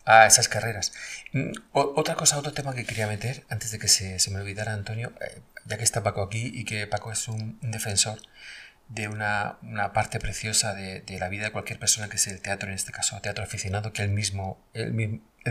a 0.05 0.25
esas 0.25 0.47
carreras. 0.47 0.93
Mm, 1.33 1.51
otra 1.73 2.15
cosa, 2.15 2.37
otro 2.37 2.53
tema 2.53 2.73
que 2.73 2.85
quería 2.85 3.07
meter 3.07 3.43
antes 3.49 3.71
de 3.71 3.77
que 3.77 3.89
se, 3.89 4.17
me 4.31 4.39
olvidara, 4.39 4.71
Antonio, 4.73 5.11
eh, 5.19 5.41
ya 5.65 5.77
que 5.77 5.83
está 5.83 6.01
Paco 6.01 6.23
aquí 6.23 6.49
y 6.53 6.63
que 6.63 6.87
Paco 6.87 7.11
es 7.11 7.27
un 7.27 7.59
defensor 7.61 8.19
de 8.87 9.07
una, 9.07 9.57
parte 9.93 10.19
preciosa 10.19 10.73
de, 10.73 11.03
la 11.19 11.29
vida 11.29 11.45
de 11.45 11.51
cualquier 11.51 11.79
persona 11.79 12.09
que 12.09 12.17
es 12.17 12.27
el 12.27 12.41
teatro, 12.41 12.69
en 12.69 12.75
este 12.75 12.91
caso 12.91 13.19
teatro 13.21 13.43
aficionado, 13.43 13.93
que 13.93 14.03
él 14.03 14.09
mismo, 14.09 14.63
él, 14.73 14.93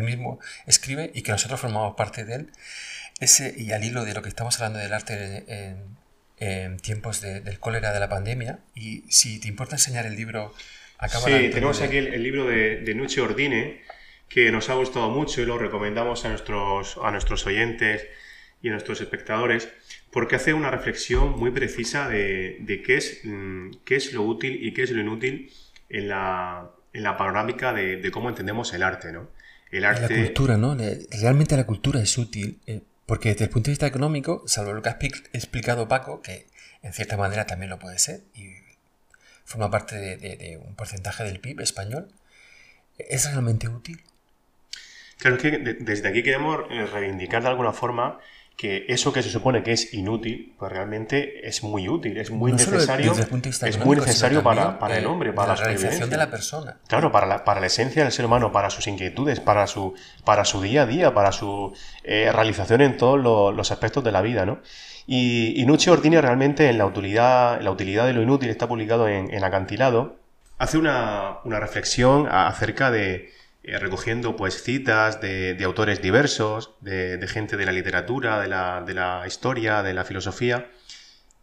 mismo 0.03 0.41
escribe 0.67 1.11
y 1.15 1.23
que 1.23 1.33
nosotros 1.33 1.61
formamos 1.61 1.95
parte 1.97 2.25
de 2.25 2.35
él. 2.35 2.51
Ese, 3.21 3.55
y 3.57 3.73
al 3.73 3.85
hilo 3.85 4.05
de 4.05 4.15
lo 4.15 4.23
que 4.23 4.29
estamos 4.29 4.57
hablando 4.57 4.79
del 4.79 4.93
arte 4.93 5.45
en, 6.39 6.79
tiempos 6.79 7.21
del 7.21 7.59
cólera 7.59 7.93
de 7.93 8.01
la 8.01 8.09
pandemia, 8.09 8.59
y 8.75 9.05
si 9.09 9.41
te 9.41 9.49
importa 9.49 9.77
enseñar 9.77 10.05
el 10.05 10.15
libro, 10.15 10.53
acaba 10.99 11.25
Sí, 11.25 11.51
tenemos 11.51 11.81
aquí 11.81 11.97
el, 11.97 12.23
libro 12.23 12.47
de, 12.47 12.81
de 12.81 12.95
Nuche 12.95 13.21
Ordine, 13.21 13.83
que 14.29 14.51
nos 14.51 14.69
ha 14.69 14.75
gustado 14.75 15.11
mucho 15.11 15.41
y 15.41 15.47
lo 15.47 15.59
recomendamos 15.59 16.25
a 16.25 16.29
nuestros, 16.29 16.99
a 17.03 17.11
nuestros 17.11 17.47
oyentes 17.47 18.07
y 18.61 18.69
a 18.69 18.73
nuestros 18.73 19.01
espectadores 19.01 19.69
porque 20.15 20.37
hace 20.37 20.55
una 20.55 20.71
reflexión 20.71 21.37
muy 21.37 21.51
precisa 21.51 22.09
de, 22.09 22.83
qué, 22.87 22.97
es, 22.99 23.23
mm, 23.25 23.71
qué 23.85 23.97
es 23.97 24.13
lo 24.13 24.23
útil 24.23 24.65
y 24.65 24.73
qué 24.73 24.85
es 24.85 24.93
lo 24.93 25.01
inútil 25.01 25.53
en 25.89 26.09
la, 26.09 26.71
en 26.93 27.03
la 27.03 27.17
panorámica 27.17 27.73
de, 27.73 28.09
cómo 28.13 28.29
entendemos 28.29 28.73
el 28.75 28.85
arte, 28.85 29.11
¿no? 29.11 29.29
El 29.73 29.85
arte... 29.85 30.17
La 30.17 30.25
cultura, 30.27 30.57
¿no? 30.57 30.77
Realmente 31.21 31.57
la 31.57 31.67
cultura 31.67 32.01
es 32.01 32.17
útil, 32.17 32.61
eh, 32.69 32.81
porque 33.07 33.31
desde 33.31 33.47
el 33.47 33.51
punto 33.51 33.67
de 33.67 33.73
vista 33.73 33.89
económico, 33.89 34.45
salvo 34.47 34.73
lo 34.73 34.83
que 34.83 34.91
ha 34.91 34.99
explicado 35.33 35.89
Paco, 35.89 36.23
que 36.23 36.47
en 36.83 36.93
cierta 36.93 37.17
manera 37.17 37.49
también 37.49 37.71
lo 37.71 37.81
puede 37.81 37.99
ser, 37.99 38.21
y 38.37 38.51
forma 39.45 39.69
parte 39.69 39.97
de, 39.97 40.61
un 40.65 40.77
porcentaje 40.77 41.25
del 41.25 41.41
PIB 41.41 41.59
español, 41.59 42.07
¿es 42.99 43.29
realmente 43.29 43.67
útil? 43.67 44.01
Claro, 45.19 45.39
que 45.39 45.51
desde 45.51 46.09
aquí 46.09 46.23
queremos 46.23 46.61
eh, 46.71 46.87
reivindicar 46.87 47.43
de 47.43 47.49
alguna 47.49 47.73
forma 47.73 48.21
que 48.57 48.87
eso 48.89 49.13
que 49.13 49.23
se 49.23 49.31
supone 49.31 49.63
que 49.65 49.73
es 49.73 49.93
inútil, 49.95 50.55
pues 50.59 50.71
realmente 50.71 51.47
es 51.47 51.65
muy 51.65 51.89
útil, 51.89 52.17
es 52.19 52.31
muy 52.31 52.53
necesario, 52.53 53.13
es 53.13 53.79
muy 53.85 53.97
necesario 53.97 54.43
para, 54.45 54.79
para, 54.79 54.97
el 54.97 55.07
hombre, 55.07 55.33
para 55.33 55.55
la 55.55 55.55
realización 55.57 56.09
de 56.09 56.17
la 56.17 56.31
persona. 56.31 56.77
Claro, 56.87 57.11
para 57.11 57.27
la, 57.27 57.45
para 57.45 57.61
la 57.61 57.67
esencia 57.67 58.05
del 58.05 58.13
ser 58.13 58.27
humano, 58.27 58.53
para 58.53 58.71
sus 58.71 58.87
inquietudes, 58.87 59.41
para 59.41 59.67
su, 59.67 59.95
para 60.25 60.45
su 60.45 60.63
día 60.63 60.83
a 60.83 60.87
día, 60.87 61.13
para 61.13 61.33
su 61.33 61.73
eh, 62.05 62.31
realización 62.33 62.81
en 62.81 62.97
todos 62.97 63.19
los 63.19 63.71
aspectos 63.73 64.05
de 64.05 64.13
la 64.13 64.23
vida, 64.23 64.47
¿no? 64.47 64.61
Y, 65.07 65.61
y 65.61 65.67
Nucci 65.67 65.91
Ordine 65.91 66.21
realmente 66.21 66.71
en 66.71 66.79
la 66.79 66.87
utilidad, 66.87 67.61
la 67.61 67.71
utilidad 67.73 68.07
de 68.07 68.13
lo 68.13 68.23
inútil 68.23 68.51
está 68.51 68.69
publicado 68.69 69.09
en, 69.09 69.35
en 69.35 69.43
Acantilado, 69.43 70.17
hace 70.59 70.79
una, 70.79 71.39
una 71.45 71.59
reflexión 71.59 72.29
acerca 72.31 72.93
de, 72.93 73.31
eh, 73.67 73.79
recogiendo 73.79 74.37
pues 74.37 74.63
citas 74.63 75.23
de, 75.23 75.59
autores 75.65 76.03
diversos, 76.03 76.73
de, 76.83 77.27
gente 77.27 77.57
de 77.57 77.65
la 77.65 77.73
literatura, 77.73 78.39
de 78.43 78.49
la, 78.49 79.25
historia, 79.27 79.83
de 79.83 79.95
la 79.95 80.05
filosofía, 80.05 80.71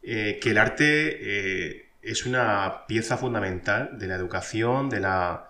eh, 0.03 0.37
que 0.39 0.51
el 0.51 0.59
arte 0.59 1.17
eh, 1.19 1.89
es 2.03 2.27
una 2.27 2.85
pieza 2.85 3.17
fundamental 3.17 3.97
de 3.97 4.05
la 4.05 4.13
educación, 4.13 4.87
de 4.87 4.99
la, 4.99 5.49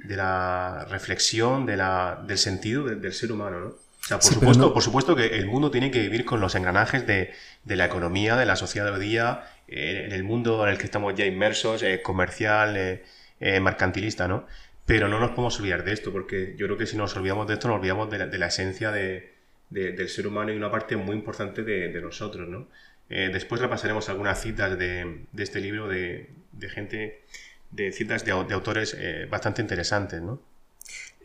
de 0.00 0.16
la 0.16 0.86
reflexión, 0.90 1.66
de 1.66 1.76
la, 1.76 2.20
del 2.26 2.38
sentido 2.38 2.86
del 2.86 3.12
ser 3.12 3.30
humano. 3.30 3.60
¿no? 3.60 3.66
O 3.68 3.76
sea, 4.00 4.18
por, 4.18 4.34
supuesto, 4.34 4.74
por 4.74 4.82
supuesto 4.82 5.14
que 5.14 5.26
el 5.26 5.46
mundo 5.46 5.70
tiene 5.70 5.92
que 5.92 6.00
vivir 6.00 6.24
con 6.24 6.40
los 6.40 6.56
engranajes 6.56 7.06
de, 7.06 7.32
la 7.64 7.84
economía, 7.84 8.34
de 8.34 8.44
la 8.44 8.56
sociedad 8.56 8.86
de 8.86 8.92
hoy 8.92 9.06
día, 9.06 9.44
en 9.68 10.10
el 10.10 10.24
mundo 10.24 10.64
en 10.66 10.72
el 10.72 10.78
que 10.78 10.84
estamos 10.84 11.14
ya 11.14 11.26
inmersos, 11.26 11.84
comercial, 12.02 13.02
mercantilista, 13.38 14.26
¿no? 14.26 14.46
Pero 14.88 15.06
no 15.06 15.20
nos 15.20 15.32
podemos 15.32 15.60
olvidar 15.60 15.84
de 15.84 15.92
esto, 15.92 16.10
porque 16.10 16.54
yo 16.56 16.64
creo 16.64 16.78
que 16.78 16.86
si 16.86 16.96
nos 16.96 17.14
olvidamos 17.14 17.46
de 17.46 17.52
esto, 17.52 17.68
nos 17.68 17.76
olvidamos 17.76 18.10
de 18.10 18.38
la, 18.38 18.46
esencia 18.46 18.90
del 18.90 20.08
ser 20.08 20.26
humano 20.26 20.50
y 20.50 20.56
una 20.56 20.70
parte 20.70 20.96
muy 20.96 21.14
importante 21.14 21.62
de, 21.62 22.00
nosotros, 22.00 22.48
¿no? 22.48 22.68
Eh, 23.10 23.28
después 23.30 23.60
repasaremos 23.60 24.08
algunas 24.08 24.40
citas 24.40 24.78
de, 24.78 25.26
este 25.36 25.60
libro 25.60 25.88
de, 25.88 26.30
gente, 26.70 27.22
de 27.70 27.92
citas 27.92 28.24
de, 28.24 28.32
autores 28.32 28.96
eh, 28.98 29.26
bastante 29.28 29.60
interesantes, 29.60 30.22
¿no? 30.22 30.40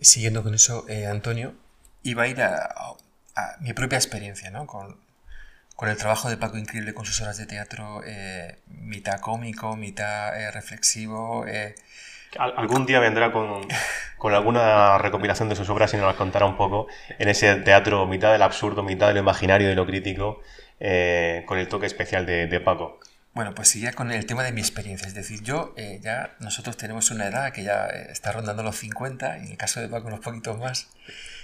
Siguiendo 0.02 0.44
con 0.44 0.54
eso, 0.54 0.86
eh, 0.90 1.06
Antonio, 1.06 1.56
iba 2.04 2.24
a 2.24 2.28
ir 2.28 2.42
a, 2.42 2.98
mi 3.62 3.72
propia 3.72 3.98
experiencia, 3.98 4.52
¿no? 4.52 4.68
Con, 4.68 4.98
con, 5.78 5.88
el 5.88 5.96
trabajo 5.96 6.30
de 6.30 6.36
Paco 6.36 6.58
Increíble 6.58 6.94
con 6.94 7.06
sus 7.06 7.22
horas 7.22 7.38
de 7.38 7.46
teatro, 7.46 8.02
mitad 8.68 9.22
cómico, 9.22 9.78
mitad 9.78 10.34
reflexivo, 10.52 11.46
Algún 12.38 12.86
día 12.86 13.00
vendrá 13.00 13.32
con, 13.32 13.68
alguna 14.34 14.98
recopilación 14.98 15.50
de 15.50 15.56
sus 15.56 15.70
obras 15.70 15.94
y 15.94 15.98
nos 15.98 16.06
las 16.06 16.16
contará 16.16 16.46
un 16.46 16.58
poco 16.58 16.88
en 17.20 17.30
ese 17.30 17.56
teatro 17.58 18.06
mitad 18.08 18.32
del 18.32 18.42
absurdo, 18.42 18.84
mitad 18.84 19.08
de 19.08 19.16
lo 19.16 19.20
imaginario, 19.20 19.68
de 19.68 19.76
lo 19.76 19.86
crítico, 19.86 20.42
eh, 20.80 21.44
con 21.46 21.58
el 21.58 21.68
toque 21.68 21.86
especial 21.86 22.26
de, 22.26 22.60
Paco. 22.60 23.00
Bueno, 23.34 23.56
pues 23.56 23.74
ya 23.74 23.94
con 23.94 24.12
el 24.12 24.26
tema 24.26 24.44
de 24.44 24.52
mi 24.52 24.62
experiencia. 24.62 25.08
Es 25.08 25.16
decir, 25.16 25.42
yo 25.42 25.74
eh, 25.76 26.00
ya, 26.04 26.36
nosotros 26.40 26.78
tenemos 26.78 27.10
una 27.10 27.28
edad 27.28 27.52
que 27.52 27.64
ya 27.64 27.88
eh, 27.88 28.08
está 28.12 28.32
rondando 28.32 28.62
los 28.62 28.76
50, 28.78 29.40
y 29.40 29.46
en 29.46 29.52
el 29.52 29.58
caso 29.58 29.82
de 29.82 29.90
Paco 29.90 30.08
unos 30.08 30.20
poquitos 30.20 30.58
más. 30.60 30.90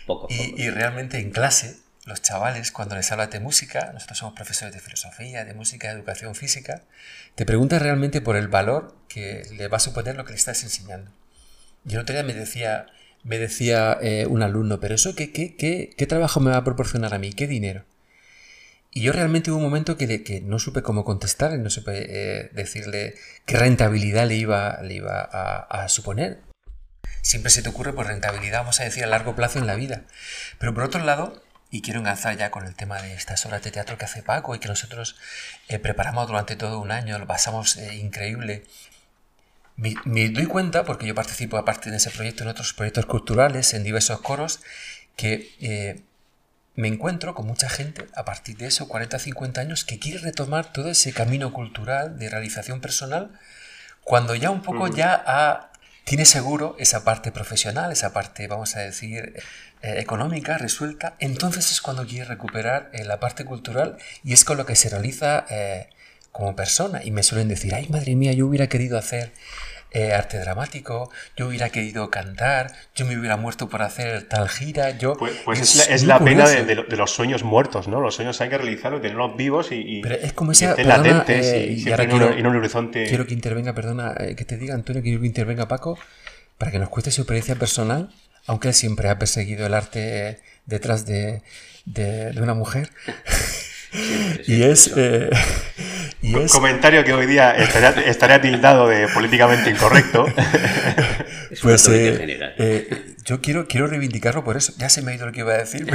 Poco, 0.06 0.28
y, 0.30 0.62
y 0.62 0.70
realmente 0.70 1.20
en 1.20 1.32
clase, 1.32 1.78
los 2.10 2.22
chavales, 2.22 2.72
cuando 2.72 2.96
les 2.96 3.12
hablas 3.12 3.32
de 3.32 3.40
música, 3.40 3.92
nosotros 3.94 4.18
somos 4.18 4.36
profesores 4.36 4.74
de 4.74 4.82
filosofía, 4.82 5.46
de 5.46 5.54
música, 5.54 5.88
de 5.88 5.94
educación 5.94 6.36
física, 6.36 6.84
te 7.36 7.46
preguntan 7.46 7.80
realmente 7.80 8.20
por 8.20 8.36
el 8.36 8.50
valor 8.50 8.98
que 9.08 9.48
le 9.56 9.70
va 9.70 9.78
a 9.78 9.80
suponer 9.80 10.16
lo 10.16 10.26
que 10.26 10.32
le 10.32 10.38
estás 10.38 10.64
enseñando. 10.64 11.12
Y 11.88 11.94
el 11.94 12.00
otro 12.00 12.14
día 12.14 12.24
me 12.24 12.34
decía, 12.34 12.88
me 13.24 13.38
decía 13.38 13.98
eh, 14.02 14.26
un 14.26 14.44
alumno, 14.44 14.80
pero 14.80 14.96
eso, 14.96 15.16
¿qué, 15.16 15.32
qué, 15.32 15.56
qué, 15.56 15.92
qué 15.96 16.08
trabajo 16.08 16.42
me 16.42 16.52
va 16.52 16.58
a 16.58 16.64
proporcionar 16.66 17.14
a 17.14 17.20
mí? 17.20 17.32
¿Qué 17.32 17.48
dinero? 17.48 17.86
Y 18.92 19.02
yo 19.02 19.12
realmente 19.12 19.52
hubo 19.52 19.58
un 19.58 19.64
momento 19.64 19.98
que, 19.98 20.42
no 20.44 20.58
supe 20.58 20.82
cómo 20.82 21.06
contestar, 21.06 21.58
no 21.60 21.70
supe 21.70 22.08
eh, 22.10 22.50
decirle 22.54 23.16
qué 23.46 23.58
rentabilidad 23.58 24.28
le 24.28 24.36
iba, 24.36 24.82
le 24.82 24.96
iba 24.96 25.22
a, 25.22 25.84
a, 25.84 25.90
suponer. 25.90 26.42
Siempre 27.22 27.52
se 27.52 27.62
te 27.62 27.70
ocurre 27.70 27.94
por 27.94 28.08
rentabilidad, 28.08 28.62
vamos 28.62 28.80
a 28.80 28.84
decir, 28.84 29.04
a 29.04 29.08
largo 29.08 29.36
plazo 29.36 29.60
en 29.60 29.68
la 29.68 29.76
vida. 29.76 30.06
Pero 30.58 30.74
por 30.74 30.84
otro 30.84 31.04
lado, 31.04 31.44
y 31.72 31.82
quiero 31.82 32.00
enganzar 32.00 32.36
ya 32.38 32.50
con 32.50 32.66
el 32.66 32.76
tema 32.76 33.02
de 33.02 33.14
estas 33.14 33.46
obras 33.46 33.62
de 33.62 33.72
teatro 33.72 33.98
que 33.98 34.06
hace 34.06 34.24
Paco 34.24 34.56
y 34.56 34.60
que 34.60 34.68
nosotros 34.68 35.16
eh, 35.68 35.78
preparamos 35.80 36.28
durante 36.28 36.56
todo 36.56 36.80
un 36.80 36.92
año, 36.92 37.20
lo 37.20 37.28
pasamos 37.28 37.78
eh, 37.78 37.96
increíble. 37.96 38.66
Me, 39.76 40.30
doy 40.30 40.46
cuenta, 40.46 40.84
porque 40.84 41.08
yo 41.08 41.16
participo 41.16 41.58
aparte 41.58 41.90
de 41.90 41.98
ese 41.98 42.12
proyecto 42.12 42.44
en 42.44 42.50
otros 42.50 42.74
proyectos 42.74 43.06
culturales, 43.06 43.74
en 43.74 43.84
diversos 43.84 44.20
coros, 44.20 44.60
que 45.16 45.56
eh, 45.62 46.02
me 46.76 46.88
encuentro 46.88 47.34
con 47.34 47.46
mucha 47.46 47.70
gente 47.70 48.08
a 48.16 48.26
partir 48.26 48.58
de 48.58 48.68
esos 48.68 48.88
40 48.88 49.20
50 49.20 49.62
años 49.62 49.86
que 49.86 50.00
quiere 50.00 50.20
retomar 50.20 50.74
todo 50.74 50.90
ese 50.90 51.14
camino 51.14 51.54
cultural 51.54 52.20
de 52.20 52.30
realización 52.30 52.82
personal 52.82 53.40
cuando 54.04 54.34
ya 54.34 54.50
un 54.50 54.62
poco 54.62 54.88
ya 54.88 55.70
tiene 56.10 56.26
seguro 56.26 56.76
esa 56.80 57.04
parte 57.04 57.32
profesional, 57.32 57.92
esa 57.92 58.14
parte, 58.14 58.48
vamos 58.48 58.76
a 58.76 58.80
decir, 58.80 59.36
eh, 59.82 59.96
económica 60.00 60.58
resuelta, 60.58 61.16
entonces 61.20 61.72
es 61.72 61.80
cuando 61.80 62.06
quiere 62.06 62.26
recuperar 62.26 62.90
eh, 62.92 63.06
la 63.06 63.22
parte 63.22 63.46
cultural 63.46 63.96
y 64.26 64.34
es 64.34 64.44
con 64.44 64.58
lo 64.58 64.66
que 64.66 64.76
se 64.76 64.90
realiza 64.90 65.46
eh, 65.50 65.88
como 66.34 66.54
persona. 66.54 67.02
Y 67.02 67.12
me 67.12 67.24
suelen 67.24 67.48
decir, 67.48 67.74
ay 67.74 67.88
madre 67.88 68.14
mía, 68.18 68.34
yo 68.34 68.46
hubiera 68.46 68.68
querido 68.68 68.98
hacer 68.98 69.32
arte 70.14 70.38
dramático, 70.38 71.10
yo 71.36 71.48
hubiera 71.48 71.70
querido 71.70 72.12
cantar, 72.12 72.74
yo 72.94 73.08
me 73.08 73.18
hubiera 73.18 73.38
muerto 73.38 73.70
por 73.70 73.82
hacer 73.82 74.22
tal 74.30 74.48
gira, 74.48 74.92
yo... 74.92 75.16
Pues, 75.18 75.34
pues 75.44 75.90
es, 75.90 76.04
la, 76.04 76.20
pena 76.20 76.48
de, 76.48 76.76
los 76.76 77.10
sueños 77.10 77.42
muertos, 77.42 77.88
¿no? 77.88 78.00
Los 78.00 78.14
sueños 78.14 78.40
hay 78.40 78.50
que 78.50 78.60
realizarlos, 78.60 79.02
tenerlos 79.02 79.36
vivos 79.36 79.72
y, 79.72 80.02
Pero 80.04 80.14
es 80.14 80.34
como 80.34 80.52
esa, 80.52 80.76
latentes 80.84 81.86
y, 81.86 81.90
ahora 81.90 82.08
quiero, 82.08 82.32
en, 82.34 82.46
un 82.46 82.56
horizonte... 82.58 83.06
Quiero 83.08 83.26
que 83.26 83.34
intervenga, 83.34 83.74
perdona, 83.74 84.14
que 84.38 84.46
te 84.46 84.58
diga 84.58 84.76
Antonio, 84.76 85.02
quiero 85.02 85.22
que 85.22 85.26
intervenga 85.26 85.68
Paco, 85.68 85.98
para 86.60 86.70
que 86.70 86.78
nos 86.78 86.90
cueste 86.90 87.10
su 87.10 87.22
experiencia 87.22 87.56
personal 87.56 88.12
aunque 88.50 88.70
él 88.70 88.74
siempre 88.74 89.10
ha 89.10 89.20
perseguido 89.20 89.68
el 89.68 89.76
arte 89.76 90.40
detrás 90.66 91.06
de, 91.06 91.44
una 92.42 92.56
mujer. 92.56 92.90
y 94.48 94.64
es, 94.64 94.92
eh, 94.98 95.30
Comentario 96.52 97.04
que 97.04 97.14
hoy 97.14 97.28
día 97.28 97.56
estaría, 97.56 98.42
tildado 98.42 98.88
de 98.88 99.08
políticamente 99.10 99.70
incorrecto. 99.70 100.26
pues 101.62 101.88
eh, 101.90 102.54
eh, 102.58 103.16
yo 103.24 103.40
quiero, 103.40 103.68
quiero 103.68 103.86
reivindicarlo 103.86 104.44
por 104.44 104.58
eso. 104.58 104.74
Ya 104.80 104.90
se 104.90 105.04
me 105.04 105.12
ha 105.12 105.16
ido 105.16 105.28
lo 105.28 105.32
que 105.32 105.42
iba 105.42 105.54
a 105.54 105.58
decir, 105.58 105.86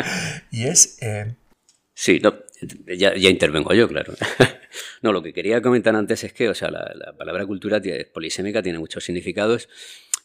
y 0.50 0.64
es... 0.64 0.98
Sí, 1.94 2.20
ya, 2.94 3.14
intervengo 3.14 3.72
yo, 3.72 3.88
claro. 3.88 4.12
no, 5.00 5.12
lo 5.12 5.22
que 5.22 5.32
quería 5.32 5.62
comentar 5.62 5.96
antes 5.96 6.24
es 6.24 6.34
que, 6.34 6.50
o 6.50 6.54
sea, 6.54 6.70
la, 6.70 6.92
la 6.94 7.16
palabra 7.16 7.46
cultura 7.46 7.80
polisémica 8.12 8.62
tiene 8.62 8.78
muchos 8.78 9.04
significados 9.04 9.68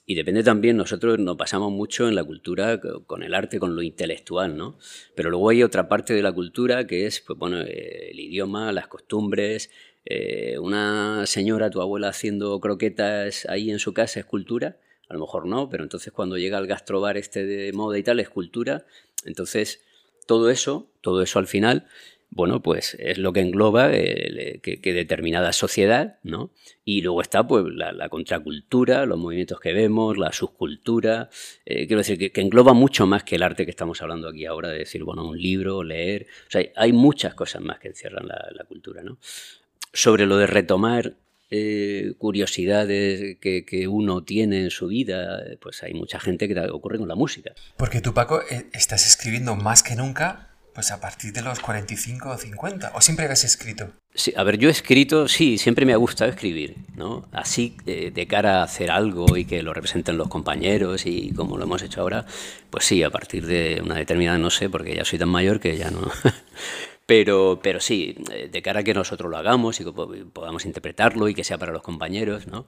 y 0.10 0.16
depende 0.16 0.42
también, 0.42 0.78
nosotros 0.78 1.20
nos 1.20 1.36
pasamos 1.36 1.70
mucho 1.70 2.08
en 2.08 2.16
la 2.16 2.24
cultura 2.24 2.80
con 2.80 3.24
el 3.24 3.34
arte, 3.34 3.60
con 3.60 3.76
lo 3.76 3.82
intelectual, 3.82 4.56
¿no? 4.56 4.80
Pero 5.16 5.30
luego 5.30 5.50
hay 5.50 5.64
otra 5.64 5.90
parte 5.90 6.14
de 6.14 6.22
la 6.22 6.32
cultura 6.32 6.88
que 6.88 7.06
es, 7.06 7.20
pues 7.20 7.38
bueno, 7.38 7.60
eh, 7.60 8.12
el 8.12 8.20
idioma, 8.22 8.72
las 8.72 8.88
costumbres. 8.88 9.70
Eh, 10.06 10.58
una 10.60 11.26
señora, 11.26 11.70
tu 11.70 11.82
abuela 11.82 12.08
haciendo 12.08 12.58
croquetas 12.62 13.46
ahí 13.50 13.70
en 13.70 13.80
su 13.80 13.94
casa 13.94 14.22
es 14.22 14.26
cultura, 14.26 14.78
a 15.10 15.14
lo 15.14 15.20
mejor 15.20 15.46
no, 15.46 15.68
pero 15.68 15.84
entonces 15.84 16.14
cuando 16.14 16.38
llega 16.38 16.58
al 16.58 16.68
gastrobar 16.68 17.18
este 17.18 17.46
de 17.46 17.74
moda 17.74 17.98
y 17.98 18.04
tal 18.04 18.22
es 18.22 18.30
cultura. 18.30 18.86
Entonces, 19.26 19.82
todo 20.26 20.50
eso, 20.50 20.88
todo 21.02 21.22
eso 21.22 21.38
al 21.38 21.48
final 21.48 21.86
bueno, 22.30 22.62
pues 22.62 22.96
es 23.00 23.18
lo 23.18 23.34
que 23.34 23.40
engloba 23.40 23.90
eh, 23.92 24.60
que, 24.62 24.94
determinada 24.94 25.54
sociedad, 25.54 26.20
¿no? 26.24 26.52
Y 26.84 27.02
luego 27.02 27.22
está 27.22 27.48
pues 27.48 27.66
la, 27.74 28.10
contracultura, 28.10 29.06
los 29.06 29.18
movimientos 29.18 29.60
que 29.60 29.74
vemos, 29.74 30.18
la 30.18 30.32
subcultura, 30.32 31.30
eh, 31.66 31.88
quiero 31.88 32.02
decir, 32.02 32.32
que, 32.32 32.42
engloba 32.42 32.74
mucho 32.74 33.08
más 33.08 33.24
que 33.24 33.36
el 33.36 33.44
arte 33.44 33.66
que 33.66 33.72
estamos 33.72 34.02
hablando 34.02 34.28
aquí 34.28 34.46
ahora, 34.46 34.70
de 34.70 34.80
decir, 34.80 35.04
bueno, 35.04 35.28
un 35.28 35.42
libro, 35.42 35.84
leer, 35.84 36.28
o 36.48 36.52
sea, 36.52 36.62
hay 36.76 36.94
muchas 36.94 37.34
cosas 37.34 37.62
más 37.62 37.80
que 37.80 37.88
encierran 37.90 38.28
la, 38.28 38.64
cultura, 38.66 39.02
¿no? 39.02 39.18
Sobre 39.94 40.26
lo 40.26 40.38
de 40.38 40.46
retomar 40.46 41.16
eh, 41.50 42.14
curiosidades 42.18 43.38
que, 43.40 43.88
uno 43.88 44.24
tiene 44.24 44.64
en 44.64 44.70
su 44.70 44.88
vida, 44.88 45.42
pues 45.62 45.82
hay 45.82 45.94
mucha 45.94 46.20
gente 46.20 46.48
que 46.48 46.60
ocurre 46.70 47.00
con 47.00 47.08
la 47.08 47.16
música. 47.16 47.54
Porque 47.78 48.02
tú, 48.02 48.14
Paco, 48.14 48.42
estás 48.74 49.08
escribiendo 49.08 49.56
más 49.56 49.82
que 49.82 49.96
nunca 49.96 50.47
pues 50.78 50.92
a 50.92 51.02
partir 51.02 51.34
de 51.34 51.42
los 51.42 51.60
45 51.60 52.30
o 52.30 52.38
50, 52.38 52.92
o 52.94 53.02
siempre 53.02 53.26
has 53.26 53.44
escrito. 53.44 53.90
Sí, 54.14 54.32
a 54.38 54.44
ver, 54.44 54.60
yo 54.60 54.70
he 54.70 54.72
escrito, 54.72 55.28
sí, 55.28 55.58
siempre 55.58 55.88
me 55.88 55.94
ha 55.94 55.98
gustado 55.98 56.30
escribir, 56.30 56.76
¿no? 56.96 57.28
Así 57.32 57.76
de, 57.84 58.28
cara 58.28 58.60
a 58.60 58.64
hacer 58.64 58.92
algo 58.92 59.38
y 59.38 59.46
que 59.46 59.64
lo 59.64 59.74
representen 59.74 60.20
los 60.20 60.28
compañeros 60.28 61.08
y 61.08 61.34
como 61.34 61.58
lo 61.58 61.64
hemos 61.64 61.82
hecho 61.82 62.02
ahora, 62.02 62.28
pues 62.70 62.86
sí, 62.86 63.02
a 63.02 63.10
partir 63.10 63.48
de 63.48 63.82
una 63.84 63.96
determinada, 63.96 64.38
no 64.38 64.52
sé, 64.52 64.70
porque 64.70 64.96
ya 64.96 65.04
soy 65.04 65.18
tan 65.18 65.30
mayor 65.30 65.60
que 65.60 65.78
ya 65.78 65.90
no. 65.90 66.12
Pero, 67.08 67.60
pero 67.64 67.80
sí, 67.80 68.16
eh, 68.34 68.50
de 68.52 68.62
cara 68.62 68.82
a 68.82 68.84
que 68.84 68.94
nosotros 68.94 69.32
lo 69.32 69.38
hagamos 69.38 69.80
y 69.80 69.86
que 69.86 69.94
podamos 69.94 70.66
interpretarlo 70.66 71.30
y 71.30 71.34
que 71.34 71.46
sea 71.46 71.58
para 71.58 71.72
los 71.72 71.82
compañeros, 71.82 72.48
¿no? 72.48 72.68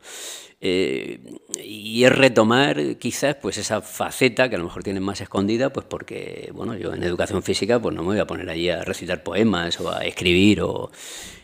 Eh, 0.61 1.19
y 1.61 2.05
es 2.05 2.11
retomar 2.11 2.95
quizás 2.97 3.35
pues 3.35 3.57
esa 3.57 3.81
faceta 3.81 4.49
que 4.49 4.55
a 4.55 4.57
lo 4.59 4.63
mejor 4.63 4.81
tienen 4.81 5.03
más 5.03 5.19
escondida, 5.19 5.73
pues 5.73 5.85
porque, 5.85 6.51
bueno, 6.53 6.77
yo 6.77 6.93
en 6.93 7.03
educación 7.03 7.43
física 7.43 7.81
pues 7.81 7.93
no 7.93 8.01
me 8.01 8.07
voy 8.07 8.19
a 8.19 8.27
poner 8.27 8.49
allí 8.49 8.69
a 8.69 8.81
recitar 8.85 9.23
poemas 9.23 9.79
o 9.81 9.91
a 9.91 10.05
escribir 10.05 10.61
o... 10.61 10.89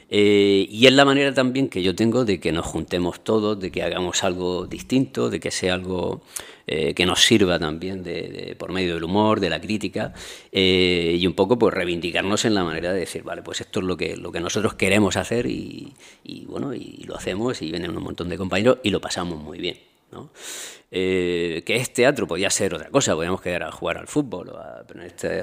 Eh, 0.09 0.67
y 0.69 0.85
es 0.85 0.93
la 0.93 1.03
manera 1.03 1.33
también 1.33 1.67
que 1.67 1.81
yo 1.81 1.95
tengo 1.95 2.25
de 2.25 2.39
que 2.39 2.51
nos 2.51 2.65
juntemos 2.65 3.23
todos, 3.23 3.59
de 3.59 3.71
que 3.71 3.83
hagamos 3.83 4.23
algo 4.23 4.67
distinto, 4.67 5.29
de 5.29 5.39
que 5.39 5.51
sea 5.51 5.73
algo 5.73 6.21
eh, 6.67 6.93
que 6.93 7.05
nos 7.05 7.23
sirva 7.23 7.57
también 7.59 8.03
de, 8.03 8.55
por 8.57 8.71
medio 8.71 8.95
del 8.95 9.03
humor, 9.03 9.39
de 9.39 9.49
la 9.49 9.59
crítica, 9.59 10.13
eh, 10.51 11.15
y 11.19 11.25
un 11.25 11.33
poco 11.33 11.57
pues 11.57 11.73
reivindicarnos 11.73 12.45
en 12.45 12.53
la 12.53 12.63
manera 12.63 12.93
de 12.93 12.99
decir, 12.99 13.23
vale, 13.23 13.41
pues 13.41 13.61
esto 13.61 13.79
es 13.79 13.85
lo 13.85 13.97
que, 13.97 14.15
lo 14.15 14.31
que 14.31 14.39
nosotros 14.39 14.75
queremos 14.75 15.17
hacer 15.17 15.47
y, 15.47 15.93
bueno, 16.47 16.73
y 16.73 17.03
lo 17.07 17.15
hacemos 17.15 17.61
y 17.61 17.71
vienen 17.71 17.95
un 17.97 18.03
montón 18.03 18.29
de 18.29 18.37
compañeros 18.37 18.79
y 18.83 18.89
lo 18.91 19.01
pasamos 19.01 19.41
muy 19.41 19.59
bien. 19.59 19.94
¿No? 20.11 20.31
Eh, 20.91 21.63
que 21.65 21.75
es 21.75 21.91
teatro, 21.93 22.27
podía 22.27 22.49
ser 22.49 22.73
otra 22.73 22.89
cosa, 22.89 23.15
podíamos 23.15 23.41
quedar 23.41 23.63
a 23.63 23.71
jugar 23.71 23.97
al 23.97 24.07
fútbol, 24.07 24.53
pero 24.87 25.03
este, 25.03 25.41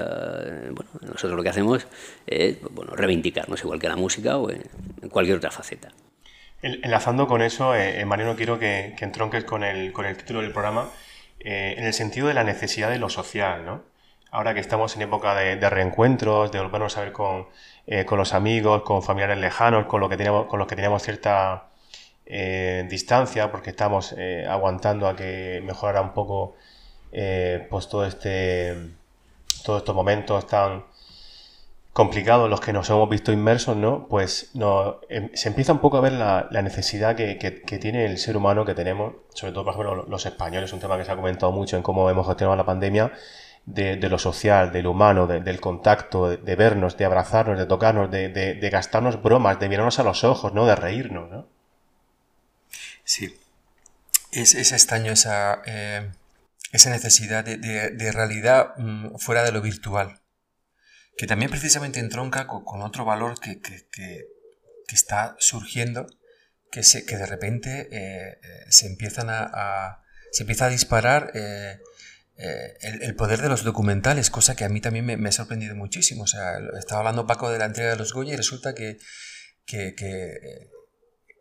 bueno, 0.71 0.91
nosotros 1.03 1.33
lo 1.33 1.43
que 1.43 1.49
hacemos 1.49 1.87
es 2.27 2.57
bueno, 2.71 2.93
reivindicarnos 2.95 3.63
igual 3.63 3.79
que 3.79 3.89
la 3.89 3.97
música 3.97 4.39
o 4.39 4.51
en, 4.51 4.63
cualquier 5.11 5.37
otra 5.37 5.51
faceta. 5.51 5.89
Enlazando 6.63 7.27
con 7.27 7.43
eso, 7.43 7.75
eh, 7.75 8.05
Mariano, 8.05 8.37
quiero 8.37 8.59
que, 8.59 8.95
que 8.97 9.05
entronques 9.05 9.45
con 9.45 9.65
el, 9.65 9.93
con 9.93 10.07
el 10.07 10.17
título 10.17 10.41
del 10.43 10.53
programa 10.53 10.89
eh, 11.45 11.75
en 11.77 11.85
el 11.85 11.93
sentido 11.93 12.29
de 12.29 12.35
la 12.35 12.45
necesidad 12.45 12.91
de 12.91 12.99
lo 12.99 13.09
social, 13.09 13.65
¿no? 13.67 13.83
Ahora 14.31 14.55
que 14.55 14.61
estamos 14.61 14.95
en 14.97 15.03
época 15.03 15.35
de, 15.35 15.57
reencuentros, 15.69 16.53
de 16.53 16.61
volvernos 16.61 16.97
a 16.97 17.01
ver 17.03 17.13
con, 17.13 17.49
eh, 17.87 18.05
con, 18.07 18.19
los 18.19 18.33
amigos, 18.33 18.83
con 18.83 19.03
familiares 19.03 19.39
lejanos, 19.39 19.87
con, 19.87 20.01
lo 20.01 20.09
que 20.09 20.17
teníamos, 20.17 20.47
con 20.47 20.59
los 20.59 20.69
que 20.69 20.77
teníamos 20.77 21.03
cierta 21.03 21.72
eh, 22.33 22.87
distancia, 22.89 23.51
porque 23.51 23.71
estamos 23.71 24.15
aguantando 24.49 25.07
a 25.07 25.15
que 25.15 25.63
mejorara 25.65 26.01
un 26.01 26.15
poco 26.15 26.57
pues 27.11 27.89
todo 27.89 28.07
este, 28.07 28.75
todos 29.65 29.81
estos 29.81 29.95
momentos 29.95 30.47
tan 30.47 30.85
complicados 31.93 32.45
en 32.45 32.51
los 32.51 32.61
que 32.61 32.73
nos 32.73 32.89
hemos 32.89 33.09
visto 33.09 33.33
inmersos, 33.33 33.77
¿no? 33.77 34.07
Pues 34.09 34.51
no, 34.55 35.01
em, 35.09 35.31
se 35.35 35.49
empieza 35.49 35.73
un 35.73 35.81
poco 35.81 35.99
a 35.99 36.01
ver 36.01 36.13
la, 36.13 36.49
necesidad 36.63 37.17
que, 37.17 37.35
tiene 37.81 38.07
el 38.07 38.19
ser 38.19 38.37
humano 38.37 38.65
que 38.65 38.75
tenemos, 38.75 39.15
sobre 39.35 39.53
todo, 39.53 39.65
por 39.65 39.75
ejemplo, 39.75 40.07
los 40.09 40.27
españoles, 40.27 40.73
un 40.73 40.81
tema 40.81 40.97
que 40.97 41.05
se 41.05 41.13
ha 41.13 41.17
comentado 41.17 41.53
mucho 41.53 41.77
en 41.77 41.83
cómo 41.83 42.09
hemos 42.09 42.27
gestionado 42.27 42.57
la 42.57 42.65
pandemia, 42.65 43.13
de, 43.67 43.97
lo 44.09 44.19
social, 44.19 44.73
del 44.73 44.87
humano, 44.87 45.27
del 45.27 45.61
contacto, 45.61 46.31
de, 46.31 46.57
vernos, 46.57 46.97
de 46.97 47.05
abrazarnos, 47.05 47.59
de 47.59 47.67
tocarnos, 47.67 48.11
de, 48.11 48.69
gastarnos 48.73 49.23
bromas, 49.23 49.61
de 49.61 49.69
mirarnos 49.69 49.99
a 49.99 50.03
los 50.03 50.25
ojos, 50.25 50.53
¿no? 50.53 50.67
De 50.67 50.75
reírnos, 50.75 51.31
¿no? 51.31 51.47
Sí. 53.05 53.39
es, 54.33 54.55
es 54.55 54.73
extraño 54.73 55.13
esa, 55.13 55.63
eh, 55.67 56.11
esa 56.73 56.91
necesidad 56.91 57.45
de, 57.45 57.59
de, 57.59 58.13
realidad 58.13 58.75
mm, 58.79 59.17
fuera 59.19 59.45
de 59.45 59.53
lo 59.53 59.61
virtual, 59.61 60.21
que 61.17 61.27
también 61.27 61.51
precisamente 61.51 62.01
entronca 62.01 62.47
con, 62.47 62.83
otro 62.83 63.05
valor 63.05 63.39
que, 63.39 63.61
que, 63.61 63.87
que, 63.91 64.27
está 64.93 65.37
surgiendo, 65.39 66.07
que, 66.71 66.83
se, 66.83 67.07
que 67.07 67.17
de 67.17 67.27
repente 67.27 67.89
eh, 67.91 68.39
eh, 68.43 68.65
se 68.69 68.87
empiezan 68.87 69.29
a, 69.31 70.03
se 70.33 70.43
empieza 70.43 70.67
a 70.67 70.69
disparar 70.69 71.31
el, 71.35 73.03
el, 73.03 73.15
poder 73.15 73.41
de 73.41 73.49
los 73.49 73.65
documentales, 73.65 74.31
cosa 74.31 74.55
que 74.55 74.65
a 74.65 74.69
mí 74.69 74.81
también 74.81 75.07
me, 75.07 75.17
me, 75.17 75.29
ha 75.31 75.33
sorprendido 75.33 75.75
muchísimo. 75.75 76.25
O 76.25 76.27
sea, 76.27 76.59
estaba 76.79 77.01
hablando 77.01 77.27
Paco 77.27 77.51
de 77.51 77.59
la 77.59 77.67
entrega 77.67 77.91
de 77.91 77.97
los 77.97 78.13
Goya 78.13 78.35
y 78.35 78.37
resulta 78.37 78.75
que, 78.75 78.99
que, 79.67 80.71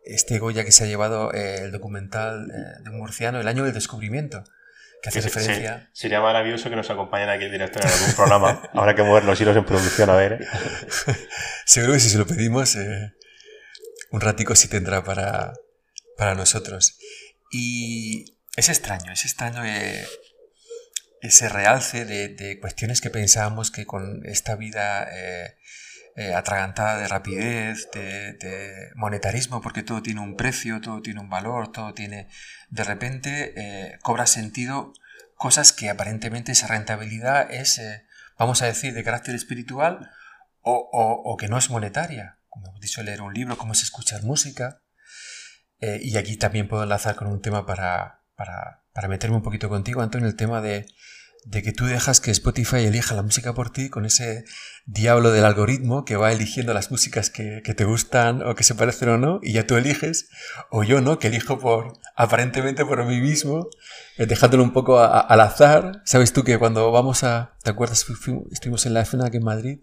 este 0.04 0.38
Goya 0.38 0.64
que 0.64 0.72
se 0.72 0.84
ha 0.84 0.86
llevado 0.86 1.32
eh, 1.32 1.56
el 1.64 1.72
documental 1.72 2.50
eh, 2.50 2.82
de 2.82 2.90
un 2.90 2.98
murciano, 2.98 3.40
El 3.40 3.48
año 3.48 3.64
del 3.64 3.72
descubrimiento, 3.72 4.44
que 5.02 5.08
hace 5.08 5.20
referencia... 5.20 5.90
sería 5.92 6.20
maravilloso 6.20 6.70
que 6.70 6.76
nos 6.76 6.90
acompañara 6.90 7.32
aquí 7.32 7.44
el 7.44 7.52
director 7.52 7.82
en 7.84 7.90
algún 7.90 8.14
programa. 8.14 8.62
Habrá 8.74 8.94
que 8.94 9.02
mover 9.02 9.24
los 9.24 9.40
hilos 9.40 9.56
en 9.56 9.64
producción, 9.64 10.10
a 10.10 10.14
ver. 10.14 10.46
Seguro 11.66 11.94
que 11.94 12.00
si 12.00 12.10
se 12.10 12.18
lo 12.18 12.26
pedimos, 12.26 12.76
eh, 12.76 13.12
un 14.10 14.20
ratico 14.20 14.54
sí 14.54 14.68
tendrá 14.68 15.02
para, 15.04 15.54
para 16.16 16.34
nosotros. 16.34 16.98
Y 17.50 18.38
es 18.56 18.68
extraño, 18.68 19.12
es 19.12 19.24
extraño 19.24 19.62
ese 21.20 21.48
realce 21.48 22.04
de, 22.04 22.28
de, 22.28 22.58
cuestiones 22.58 23.00
que 23.00 23.10
pensábamos 23.10 23.70
que 23.70 23.86
con 23.86 24.22
esta 24.26 24.56
vida 24.56 25.08
eh, 26.14 26.34
atragantada 26.34 26.98
de 26.98 27.08
rapidez, 27.08 27.88
de, 27.94 28.90
monetarismo, 28.96 29.62
porque 29.62 29.82
todo 29.82 30.02
tiene 30.02 30.20
un 30.20 30.36
precio, 30.36 30.80
todo 30.82 31.00
tiene 31.00 31.20
un 31.20 31.30
valor, 31.30 31.72
todo 31.72 31.94
tiene... 31.94 32.28
De 32.68 32.84
repente 32.84 33.54
eh, 33.56 33.98
cobra 34.02 34.26
sentido 34.26 34.92
cosas 35.36 35.72
que 35.72 35.88
aparentemente 35.88 36.52
esa 36.52 36.66
rentabilidad 36.66 37.50
es, 37.50 37.78
eh, 37.78 38.04
vamos 38.38 38.60
a 38.60 38.66
decir, 38.66 38.92
de 38.92 39.02
carácter 39.02 39.34
espiritual 39.34 40.10
o, 40.60 41.36
que 41.38 41.48
no 41.48 41.56
es 41.56 41.70
monetaria. 41.70 42.38
Como 42.50 42.68
hemos 42.68 42.80
dicho, 42.80 43.02
leer 43.02 43.22
un 43.22 43.32
libro, 43.32 43.56
cómo 43.56 43.72
es 43.72 43.82
escuchar 43.82 44.22
música. 44.22 44.82
y 45.80 46.16
aquí 46.18 46.36
también 46.36 46.68
puedo 46.68 46.82
enlazar 46.82 47.16
con 47.16 47.26
un 47.26 47.40
tema 47.40 47.64
para, 47.66 48.22
para, 48.36 48.84
para 48.92 49.08
meterme 49.08 49.36
un 49.36 49.42
poquito 49.42 49.68
contigo, 49.68 50.02
Antonio, 50.02 50.28
el 50.28 50.36
tema 50.36 50.60
de, 50.60 50.86
de 51.44 51.62
que 51.62 51.72
tú 51.72 51.86
dejas 51.86 52.20
que 52.20 52.30
Spotify 52.30 52.84
elija 52.84 53.14
la 53.14 53.22
música 53.22 53.52
por 53.52 53.70
ti 53.70 53.88
con 53.88 54.04
ese 54.04 54.44
diablo 54.86 55.32
del 55.32 55.44
algoritmo 55.44 56.04
que 56.04 56.16
va 56.16 56.30
eligiendo 56.30 56.72
las 56.72 56.90
músicas 56.90 57.30
que, 57.30 57.60
te 57.62 57.84
gustan 57.84 58.42
o 58.42 58.54
que 58.54 58.62
se 58.62 58.74
parecen 58.74 59.08
o 59.08 59.18
no, 59.18 59.40
y 59.42 59.52
ya 59.52 59.66
tú 59.66 59.76
eliges, 59.76 60.28
o 60.70 60.84
yo 60.84 61.00
no, 61.00 61.18
que 61.18 61.28
elijo 61.28 61.58
por 61.58 61.94
aparentemente 62.14 62.84
por 62.84 63.04
mí 63.04 63.20
mismo, 63.20 63.68
eh, 64.18 64.26
dejándolo 64.26 64.62
un 64.62 64.72
poco 64.72 65.00
al 65.00 65.40
azar. 65.40 66.02
Sabes 66.04 66.32
tú 66.32 66.44
que 66.44 66.58
cuando 66.58 66.92
vamos 66.92 67.24
a, 67.24 67.54
¿te 67.62 67.70
acuerdas? 67.70 68.06
estuvimos 68.52 68.86
en 68.86 68.94
la 68.94 69.04
FNAC 69.04 69.34
en 69.34 69.44
Madrid 69.44 69.78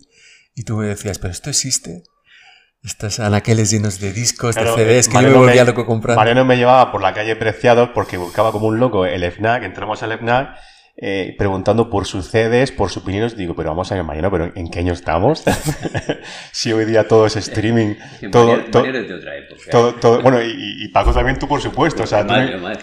y 0.55 0.63
tú 0.63 0.77
me 0.77 0.87
decías, 0.87 1.19
pero 1.19 1.31
esto 1.31 1.49
existe. 1.49 2.03
Estas 2.81 3.19
anaqueles 3.19 3.71
llenos 3.71 3.99
de 3.99 4.13
discos, 4.13 4.55
de 4.55 4.61
CDs, 4.61 5.09
que 5.09 5.15
yo 5.15 5.29
me 5.29 5.33
volvía 5.33 5.65
loco 5.65 5.85
comprando. 5.85 6.17
Mariano 6.17 6.45
me 6.45 6.55
llevaba 6.55 6.93
por 6.93 7.01
la 7.01 7.13
calle 7.13 7.35
Preciados 7.35 7.89
porque 7.93 8.15
buscaba 8.15 8.53
como 8.53 8.67
un 8.67 8.79
loco 8.79 9.05
el 9.05 9.29
FNAC, 9.29 9.63
entramos 9.63 10.01
al 10.01 10.17
FNAC 10.17 10.57
eh, 11.01 11.33
preguntando 11.37 11.89
por 11.89 12.05
sus 12.05 12.29
CDs, 12.29 12.73
por 12.73 12.89
sus 12.89 13.03
opiniones. 13.03 13.37
Digo, 13.37 13.55
pero 13.55 13.69
vamos 13.69 13.89
a 13.89 13.95
ver, 13.95 14.03
Mariano, 14.03 14.29
¿pero 14.29 14.51
en 14.53 14.69
qué 14.69 14.79
año 14.79 14.91
estamos? 14.91 15.45
si 16.51 16.73
hoy 16.73 16.83
día 16.83 17.07
todo 17.07 17.25
es 17.25 17.37
streaming. 17.37 17.95
todo, 18.33 18.57
de 18.57 19.13
otra 19.13 19.37
época. 19.37 20.19
bueno, 20.21 20.41
y, 20.41 20.89
Paco 20.89 21.13
también 21.13 21.39
tú, 21.39 21.47
por 21.47 21.61
supuesto. 21.61 22.03
O 22.03 22.05
sea, 22.05 22.27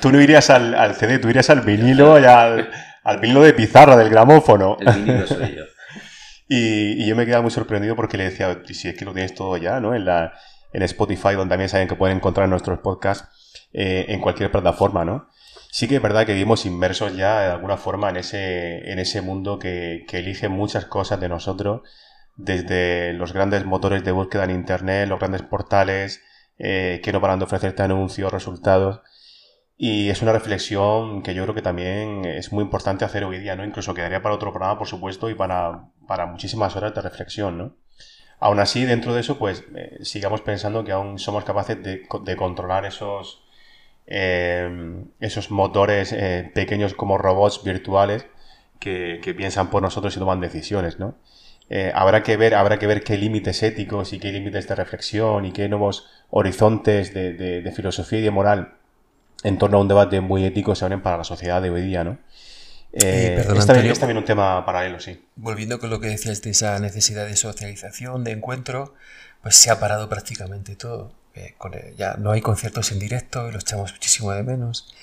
tú, 0.00 0.10
no 0.10 0.20
irías 0.22 0.48
al, 0.48 0.94
CD, 0.94 1.18
tú 1.18 1.28
irías 1.28 1.50
al 1.50 1.60
vinilo 1.60 2.18
y 2.18 2.24
al, 2.24 2.70
vinilo 3.20 3.42
de 3.42 3.52
pizarra 3.52 3.98
del 3.98 4.08
gramófono. 4.08 4.78
El 4.80 4.94
vinilo 4.94 5.26
soy 5.26 5.54
yo. 5.54 5.64
y, 6.48 7.02
y, 7.02 7.06
yo 7.06 7.16
me 7.16 7.26
quedaba 7.26 7.42
muy 7.42 7.50
sorprendido 7.50 7.96
porque 7.96 8.16
le 8.16 8.24
decía, 8.24 8.62
si 8.64 8.88
es 8.88 8.96
que 8.96 9.04
lo 9.04 9.12
tienes 9.12 9.34
todo 9.34 9.58
ya, 9.58 9.78
¿no? 9.78 9.94
En, 9.94 10.06
la, 10.06 10.32
en 10.72 10.82
Spotify, 10.84 11.34
donde 11.34 11.52
también 11.52 11.68
saben 11.68 11.86
que 11.86 11.96
pueden 11.96 12.16
encontrar 12.16 12.48
nuestros 12.48 12.78
podcasts 12.78 13.28
eh, 13.74 14.06
en 14.08 14.22
cualquier 14.22 14.50
plataforma, 14.50 15.04
¿no? 15.04 15.28
Sí 15.70 15.88
que 15.88 15.96
es 15.96 16.02
verdad 16.02 16.26
que 16.26 16.32
vivimos 16.32 16.66
inmersos 16.66 17.16
ya 17.16 17.40
de 17.40 17.52
alguna 17.52 17.76
forma 17.76 18.10
en 18.10 18.16
ese, 18.16 18.90
en 18.90 18.98
ese 18.98 19.20
mundo 19.20 19.58
que, 19.58 20.06
elige 20.10 20.48
muchas 20.48 20.86
cosas 20.86 21.20
de 21.20 21.28
nosotros, 21.28 21.82
desde 22.36 23.12
los 23.12 23.32
grandes 23.32 23.64
motores 23.64 24.04
de 24.04 24.12
búsqueda 24.12 24.44
en 24.44 24.50
Internet, 24.50 25.08
los 25.08 25.18
grandes 25.18 25.42
portales, 25.42 26.22
eh, 26.58 27.00
que 27.02 27.12
no 27.12 27.20
paran 27.20 27.38
de 27.38 27.44
ofrecerte 27.44 27.82
anuncios, 27.82 28.32
resultados. 28.32 29.00
Y 29.78 30.08
es 30.08 30.22
una 30.22 30.32
reflexión 30.32 31.22
que 31.22 31.34
yo 31.34 31.42
creo 31.42 31.54
que 31.54 31.62
también 31.62 32.24
es 32.24 32.52
muy 32.52 32.64
importante 32.64 33.04
hacer 33.04 33.24
hoy 33.24 33.38
día, 33.38 33.56
¿no? 33.56 33.64
Incluso 33.64 33.92
quedaría 33.92 34.22
para 34.22 34.34
otro 34.34 34.50
programa, 34.50 34.78
por 34.78 34.88
supuesto, 34.88 35.28
y 35.28 35.34
para, 35.34 35.90
para 36.08 36.26
muchísimas 36.26 36.74
horas 36.76 36.94
de 36.94 37.02
reflexión, 37.02 37.58
¿no? 37.58 37.76
Aún 38.38 38.58
así, 38.58 38.84
dentro 38.84 39.14
de 39.14 39.20
eso, 39.20 39.38
pues 39.38 39.64
eh, 39.74 39.98
sigamos 40.02 40.40
pensando 40.40 40.84
que 40.84 40.92
aún 40.92 41.18
somos 41.18 41.44
capaces 41.44 41.82
de, 41.82 42.06
de 42.24 42.36
controlar 42.36 42.86
esos, 42.86 43.45
eh, 44.06 45.04
esos 45.20 45.50
motores 45.50 46.12
eh, 46.12 46.50
pequeños 46.54 46.94
como 46.94 47.18
robots 47.18 47.62
virtuales 47.64 48.26
que, 48.78 49.34
piensan 49.36 49.70
por 49.70 49.82
nosotros 49.82 50.16
y 50.16 50.18
toman 50.18 50.40
decisiones, 50.40 50.98
¿no? 50.98 51.16
Eh, 51.68 51.90
habrá 51.94 52.22
que 52.22 52.36
ver, 52.36 52.54
habrá 52.54 52.78
que 52.78 52.86
ver 52.86 53.02
qué 53.02 53.16
límites 53.16 53.62
éticos 53.62 54.12
y 54.12 54.20
qué 54.20 54.30
límites 54.30 54.68
de 54.68 54.74
reflexión 54.76 55.44
y 55.44 55.52
qué 55.52 55.68
nuevos 55.68 56.08
horizontes 56.30 57.12
de, 57.12 57.72
filosofía 57.74 58.20
y 58.20 58.22
de 58.22 58.30
moral 58.30 58.74
en 59.42 59.58
torno 59.58 59.78
a 59.78 59.80
un 59.80 59.88
debate 59.88 60.20
muy 60.20 60.44
ético 60.44 60.74
se 60.74 60.84
abren 60.84 61.02
para 61.02 61.18
la 61.18 61.24
sociedad 61.24 61.60
de 61.60 61.70
hoy 61.70 61.82
día, 61.82 62.04
¿no? 62.04 62.18
Eh, 62.92 63.44
es, 63.54 63.66
también, 63.66 64.16
un 64.16 64.24
tema 64.24 64.64
paralelo, 64.64 65.00
sí. 65.00 65.22
Volviendo 65.34 65.78
con 65.78 65.90
lo 65.90 66.00
que 66.00 66.06
decías 66.06 66.40
de 66.40 66.50
esa 66.50 66.78
necesidad 66.78 67.26
de 67.26 67.36
socialización, 67.36 68.24
de 68.24 68.30
encuentro, 68.30 68.94
pues 69.42 69.56
se 69.56 69.70
ha 69.70 69.78
parado 69.78 70.08
prácticamente 70.08 70.76
todo. 70.76 71.12
Eh, 71.36 71.94
ya 71.96 72.14
no 72.14 72.32
hay 72.32 72.40
conciertos 72.40 72.92
en 72.92 72.98
directo 72.98 73.48
y 73.48 73.52
los 73.52 73.62
echamos 73.62 73.92
muchísimo 73.92 74.32
de 74.32 74.42
menos. 74.42 74.94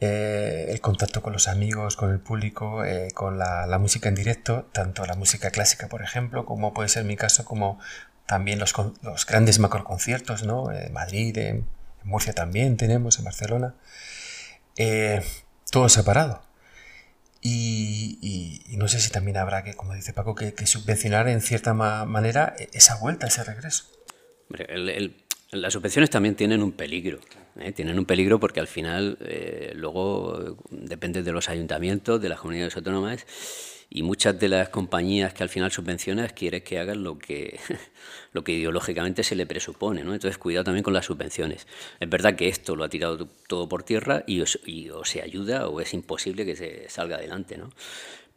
Eh, 0.00 0.66
el 0.70 0.80
contacto 0.80 1.22
con 1.22 1.34
los 1.34 1.46
amigos, 1.46 1.96
con 1.96 2.10
el 2.10 2.20
público, 2.20 2.84
eh, 2.84 3.08
con 3.14 3.38
la, 3.38 3.78
música 3.78 4.08
en 4.08 4.14
directo, 4.14 4.68
tanto 4.72 5.04
la 5.04 5.14
música 5.14 5.50
clásica, 5.50 5.88
por 5.88 6.02
ejemplo, 6.02 6.46
como 6.46 6.72
puede 6.72 6.88
ser 6.88 7.04
mi 7.04 7.16
caso, 7.16 7.44
como 7.44 7.78
también 8.26 8.58
los, 8.58 8.74
los 9.02 9.26
grandes 9.26 9.58
macroconciertos, 9.58 10.44
¿no? 10.44 10.72
En 10.72 10.92
Madrid, 10.92 11.36
en, 11.38 11.66
Murcia 12.02 12.32
también 12.32 12.78
tenemos, 12.78 13.18
en 13.18 13.26
Barcelona. 13.26 13.74
todo 15.70 15.88
separado. 15.90 16.42
Y, 17.42 18.62
y, 18.66 18.76
no 18.76 18.88
sé 18.88 19.00
si 19.00 19.10
también 19.10 19.36
habrá 19.36 19.64
que, 19.64 19.74
como 19.74 19.94
dice 19.94 20.12
Paco, 20.14 20.34
que, 20.34 20.54
subvencionar 20.66 21.28
en 21.28 21.42
cierta 21.42 21.74
manera 21.74 22.54
esa 22.72 22.96
vuelta, 22.96 23.26
ese 23.26 23.44
regreso. 23.44 23.84
el, 24.68 25.14
las 25.52 25.72
subvenciones 25.72 26.10
también 26.10 26.36
tienen 26.36 26.62
un 26.62 26.72
peligro. 26.72 27.18
¿eh? 27.58 27.72
Tienen 27.72 27.98
un 27.98 28.04
peligro 28.04 28.38
porque 28.38 28.60
al 28.60 28.68
final 28.68 29.18
eh, 29.20 29.72
luego 29.74 30.56
depende 30.70 31.22
de 31.22 31.32
los 31.32 31.48
ayuntamientos, 31.48 32.20
de 32.20 32.28
las 32.28 32.40
comunidades 32.40 32.76
autónomas 32.76 33.26
y 33.92 34.04
muchas 34.04 34.38
de 34.38 34.48
las 34.48 34.68
compañías 34.68 35.34
que 35.34 35.42
al 35.42 35.48
final 35.48 35.72
subvencionas 35.72 36.32
quieren 36.32 36.62
que 36.62 36.78
hagan 36.78 37.02
lo 37.02 37.18
que, 37.18 37.58
lo 38.32 38.44
que 38.44 38.52
ideológicamente 38.52 39.24
se 39.24 39.34
le 39.34 39.46
presupone. 39.46 40.04
¿no? 40.04 40.14
Entonces, 40.14 40.38
cuidado 40.38 40.64
también 40.64 40.84
con 40.84 40.94
las 40.94 41.06
subvenciones. 41.06 41.66
Es 41.98 42.08
verdad 42.08 42.36
que 42.36 42.48
esto 42.48 42.76
lo 42.76 42.84
ha 42.84 42.88
tirado 42.88 43.26
todo 43.48 43.68
por 43.68 43.82
tierra 43.82 44.22
y, 44.28 44.44
y 44.66 44.90
o 44.90 45.04
se 45.04 45.20
ayuda 45.20 45.66
o 45.68 45.80
es 45.80 45.92
imposible 45.94 46.46
que 46.46 46.54
se 46.54 46.88
salga 46.88 47.16
adelante. 47.16 47.58
¿no? 47.58 47.70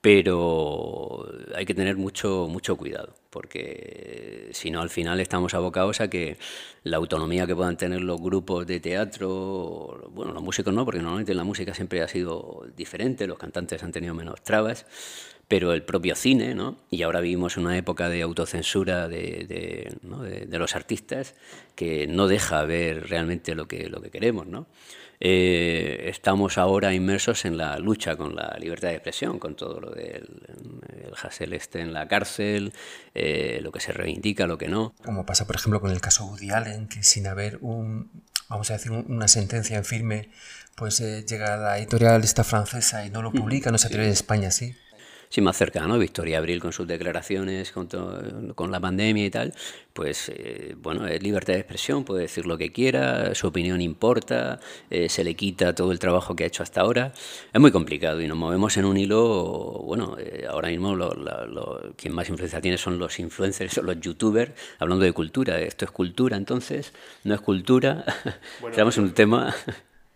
pero 0.04 1.33
hay 1.64 1.66
que 1.66 1.74
tener 1.74 1.96
mucho, 1.96 2.48
mucho 2.50 2.76
cuidado, 2.76 3.16
porque 3.30 4.50
si 4.52 4.70
no 4.70 4.82
al 4.82 4.90
final 4.90 5.22
estamos 5.22 5.54
abocados 5.54 6.02
a 6.02 6.10
que 6.10 6.38
la 6.84 6.98
autonomía 6.98 7.48
que 7.48 7.56
puedan 7.56 7.78
tener 7.78 8.02
los 8.02 8.20
grupos 8.20 8.68
de 8.68 8.82
teatro, 8.82 10.10
bueno, 10.12 10.34
los 10.34 10.44
músicos 10.44 10.74
no, 10.74 10.84
porque 10.84 11.00
normalmente 11.00 11.34
la 11.34 11.46
música 11.46 11.74
siempre 11.74 12.02
ha 12.02 12.10
sido 12.10 12.66
diferente, 12.76 13.28
los 13.28 13.38
cantantes 13.38 13.82
han 13.82 13.94
tenido 13.94 14.14
menos 14.14 14.44
trabas, 14.44 14.86
pero 15.48 15.72
el 15.72 15.84
propio 15.84 16.16
cine, 16.16 16.54
¿no? 16.54 16.76
y 16.90 17.04
ahora 17.04 17.22
vivimos 17.22 17.56
una 17.56 17.78
época 17.78 18.10
de 18.10 18.24
autocensura 18.24 19.08
de, 19.08 19.46
de, 19.48 20.46
de 20.46 20.60
los 20.60 20.76
artistas 20.76 21.34
que 21.76 22.08
no 22.08 22.28
deja 22.28 22.62
ver 22.66 23.08
realmente 23.08 23.56
lo 23.56 23.70
que, 23.70 23.88
lo 23.88 24.02
que 24.02 24.10
queremos, 24.10 24.48
¿no? 24.48 24.68
Eh, 25.20 26.06
estamos 26.10 26.58
ahora 26.58 26.94
inmersos 26.94 27.46
en 27.46 27.58
la 27.58 27.78
lucha 27.80 28.16
con 28.16 28.36
la 28.36 28.58
libertad 28.60 28.90
de 28.90 28.96
expresión, 28.96 29.40
con 29.40 29.56
todo 29.56 29.80
lo 29.80 29.92
del 29.92 30.28
el 31.06 31.14
Hassel 31.22 31.54
este 31.54 31.80
en 31.80 31.94
la 31.94 32.08
cárcel, 32.08 32.74
eh, 33.14 33.60
lo 33.62 33.72
que 33.72 33.80
se 33.80 33.92
reivindica, 33.92 34.48
lo 34.48 34.58
que 34.58 34.68
no. 34.68 34.94
Como 35.04 35.26
pasa, 35.26 35.46
por 35.46 35.56
ejemplo, 35.56 35.80
con 35.82 35.92
el 35.92 36.02
caso 36.02 36.26
Woody 36.26 36.52
Allen, 36.52 36.88
que 36.88 37.04
sin 37.04 37.28
haber 37.28 37.58
un, 37.62 38.10
vamos 38.50 38.70
a 38.72 38.74
decir, 38.74 38.92
una 38.92 39.28
sentencia 39.28 39.78
en 39.78 39.86
firme, 39.86 40.30
pues 40.76 41.00
eh, 41.02 41.26
llega 41.28 41.54
a 41.54 41.58
la 41.58 41.78
editorial 41.78 42.24
esta 42.24 42.44
francesa 42.44 43.06
y 43.06 43.10
no 43.10 43.22
lo 43.22 43.32
publica, 43.32 43.72
no 43.72 43.78
se 43.78 43.88
atreve 43.88 44.08
de 44.08 44.14
España, 44.14 44.52
sí. 44.52 44.76
Sí, 45.34 45.42
más 45.42 45.58
cercano, 45.58 45.98
Victoria 45.98 46.38
Abril 46.38 46.62
con 46.62 46.72
sus 46.72 46.86
declaraciones 46.86 47.72
con, 47.72 47.88
con 48.54 48.72
la 48.72 48.80
pandemia 48.80 49.26
y 49.26 49.32
tal, 49.32 49.52
pues 49.92 50.30
eh, 50.30 50.76
bueno, 50.78 51.08
es 51.08 51.24
libertad 51.24 51.54
de 51.54 51.60
expresión, 51.60 52.04
puede 52.04 52.22
decir 52.22 52.46
lo 52.46 52.56
que 52.56 52.72
quiera, 52.72 53.34
su 53.34 53.48
opinión 53.48 53.82
importa, 53.82 54.60
eh, 54.92 55.10
se 55.10 55.24
le 55.24 55.34
quita 55.34 55.74
todo 55.74 55.92
el 55.92 55.98
trabajo 55.98 56.36
que 56.36 56.44
ha 56.44 56.48
hecho 56.48 56.62
hasta 56.62 56.82
ahora. 56.82 57.14
Es 57.52 57.60
muy 57.60 57.72
complicado 57.72 58.22
y 58.22 58.28
nos 58.28 58.38
movemos 58.38 58.78
en 58.78 58.86
un 58.86 58.96
hilo, 58.96 59.82
bueno, 59.84 60.18
eh, 60.20 60.46
ahora 60.48 60.68
mismo 60.68 60.96
lo, 60.96 61.82
quien 61.98 62.14
más 62.14 62.30
influencia 62.30 62.62
tiene 62.62 62.78
son 62.78 63.00
los 63.00 63.18
influencers, 63.18 63.74
son 63.74 63.88
los 63.88 64.00
youtubers, 64.00 64.52
hablando 64.78 65.04
de 65.04 65.14
cultura. 65.14 65.60
Esto 65.62 65.86
es 65.86 65.90
cultura 65.90 66.38
entonces, 66.38 66.94
no 67.24 67.34
es 67.34 67.42
cultura. 67.42 68.06
Bueno, 68.62 68.92
en 68.96 69.04
un 69.04 69.14
tema... 69.16 69.56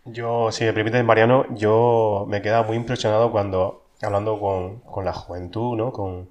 Yo, 0.04 0.52
si 0.52 0.64
me 0.64 0.72
permites, 0.72 1.04
Mariano, 1.04 1.44
yo 1.56 2.24
me 2.28 2.40
queda 2.40 2.62
muy 2.62 2.76
impresionado 2.76 3.32
cuando, 3.32 3.87
hablando 4.02 4.38
con, 4.40 4.80
con 4.80 5.04
la 5.04 5.12
juventud, 5.12 5.76
¿no? 5.76 5.92
Con, 5.92 6.28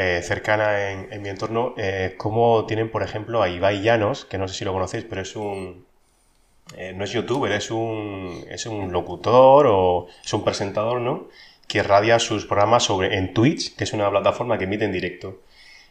eh, 0.00 0.22
cercana 0.22 0.92
en, 0.92 1.22
mi 1.22 1.28
entorno, 1.28 1.74
eh, 1.76 2.14
como 2.16 2.66
tienen, 2.66 2.88
por 2.88 3.02
ejemplo, 3.02 3.42
a 3.42 3.48
Ibai 3.48 3.82
Llanos, 3.82 4.24
que 4.24 4.38
no 4.38 4.46
sé 4.46 4.54
si 4.54 4.64
lo 4.64 4.72
conocéis, 4.72 5.04
pero 5.04 5.22
es 5.22 5.34
un... 5.34 5.86
Eh, 6.76 6.92
no 6.94 7.02
es 7.04 7.12
youtuber, 7.12 7.50
es 7.52 7.70
un, 7.72 8.44
es 8.48 8.66
un 8.66 8.92
locutor 8.92 9.66
o 9.68 10.06
es 10.24 10.32
un 10.32 10.44
presentador, 10.44 11.00
¿no? 11.00 11.28
Que 11.66 11.82
radia 11.82 12.20
sus 12.20 12.46
programas 12.46 12.84
sobre, 12.84 13.16
en 13.18 13.34
Twitch, 13.34 13.74
que 13.74 13.84
es 13.84 13.92
una 13.92 14.08
plataforma 14.10 14.56
que 14.58 14.64
emite 14.64 14.84
en 14.84 14.92
directo. 14.92 15.40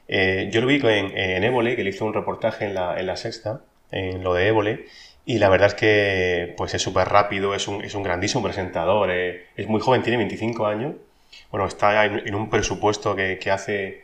yo 0.07 0.61
lo 0.61 0.67
vi 0.67 0.75
en, 0.83 1.17
en 1.17 1.75
que 1.75 1.83
le 1.83 1.89
hizo 1.89 2.05
un 2.05 2.13
reportaje 2.13 2.65
en 2.65 2.75
la, 2.75 2.99
en 2.99 3.07
la 3.07 3.17
sexta, 3.17 3.61
en 3.91 4.23
lo 4.23 4.33
de 4.33 4.47
Évole, 4.47 4.85
y 5.27 5.37
la 5.37 5.49
verdad 5.49 5.67
es 5.67 5.75
que 5.75 6.55
pues 6.57 6.73
es 6.73 6.81
súper 6.81 7.07
rápido, 7.09 7.53
es 7.53 7.67
un, 7.67 7.83
es 7.83 7.93
un 7.93 8.01
grandísimo 8.01 8.41
presentador, 8.41 9.11
es 9.11 9.67
muy 9.67 9.79
joven, 9.79 10.01
tiene 10.01 10.17
25 10.17 10.65
años 10.65 10.95
bueno, 11.51 11.67
está 11.67 12.05
en, 12.05 12.35
un 12.35 12.49
presupuesto 12.49 13.15
que, 13.15 13.39
hace, 13.51 14.03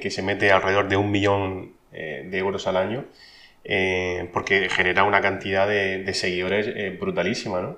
que 0.00 0.10
se 0.10 0.22
mete 0.22 0.52
alrededor 0.52 0.88
de 0.88 0.96
un 0.96 1.10
millón 1.10 1.72
eh, 1.92 2.26
de 2.28 2.38
euros 2.38 2.66
al 2.66 2.76
año, 2.76 3.04
eh, 3.64 4.28
porque 4.32 4.68
genera 4.68 5.04
una 5.04 5.20
cantidad 5.20 5.66
de, 5.66 6.12
seguidores 6.14 6.68
eh, 6.68 6.96
brutalísima, 6.98 7.60
¿no? 7.60 7.76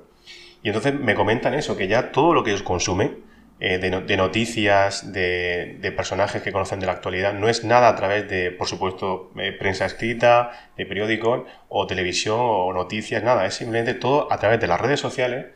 Y 0.62 0.68
entonces 0.68 0.94
me 0.94 1.14
comentan 1.14 1.54
eso, 1.54 1.76
que 1.76 1.88
ya 1.88 2.10
todo 2.12 2.34
lo 2.34 2.42
que 2.42 2.50
ellos 2.50 2.62
consumen, 2.62 3.18
de, 3.58 4.16
noticias, 4.16 5.12
de, 5.12 5.92
personajes 5.96 6.42
que 6.42 6.52
conocen 6.52 6.80
de 6.80 6.86
la 6.86 6.92
actualidad, 6.92 7.34
no 7.34 7.48
es 7.48 7.64
nada 7.64 7.88
a 7.88 7.96
través 7.96 8.28
de, 8.28 8.50
por 8.50 8.68
supuesto, 8.68 9.32
prensa 9.58 9.86
escrita, 9.86 10.70
de 10.76 10.86
periódicos 10.86 11.42
o 11.68 11.86
televisión 11.86 12.38
o 12.38 12.72
noticias, 12.72 13.22
nada, 13.22 13.46
es 13.46 13.54
simplemente 13.54 13.94
todo 13.94 14.32
a 14.32 14.38
través 14.38 14.60
de 14.60 14.68
las 14.68 14.80
redes 14.80 15.00
sociales, 15.00 15.46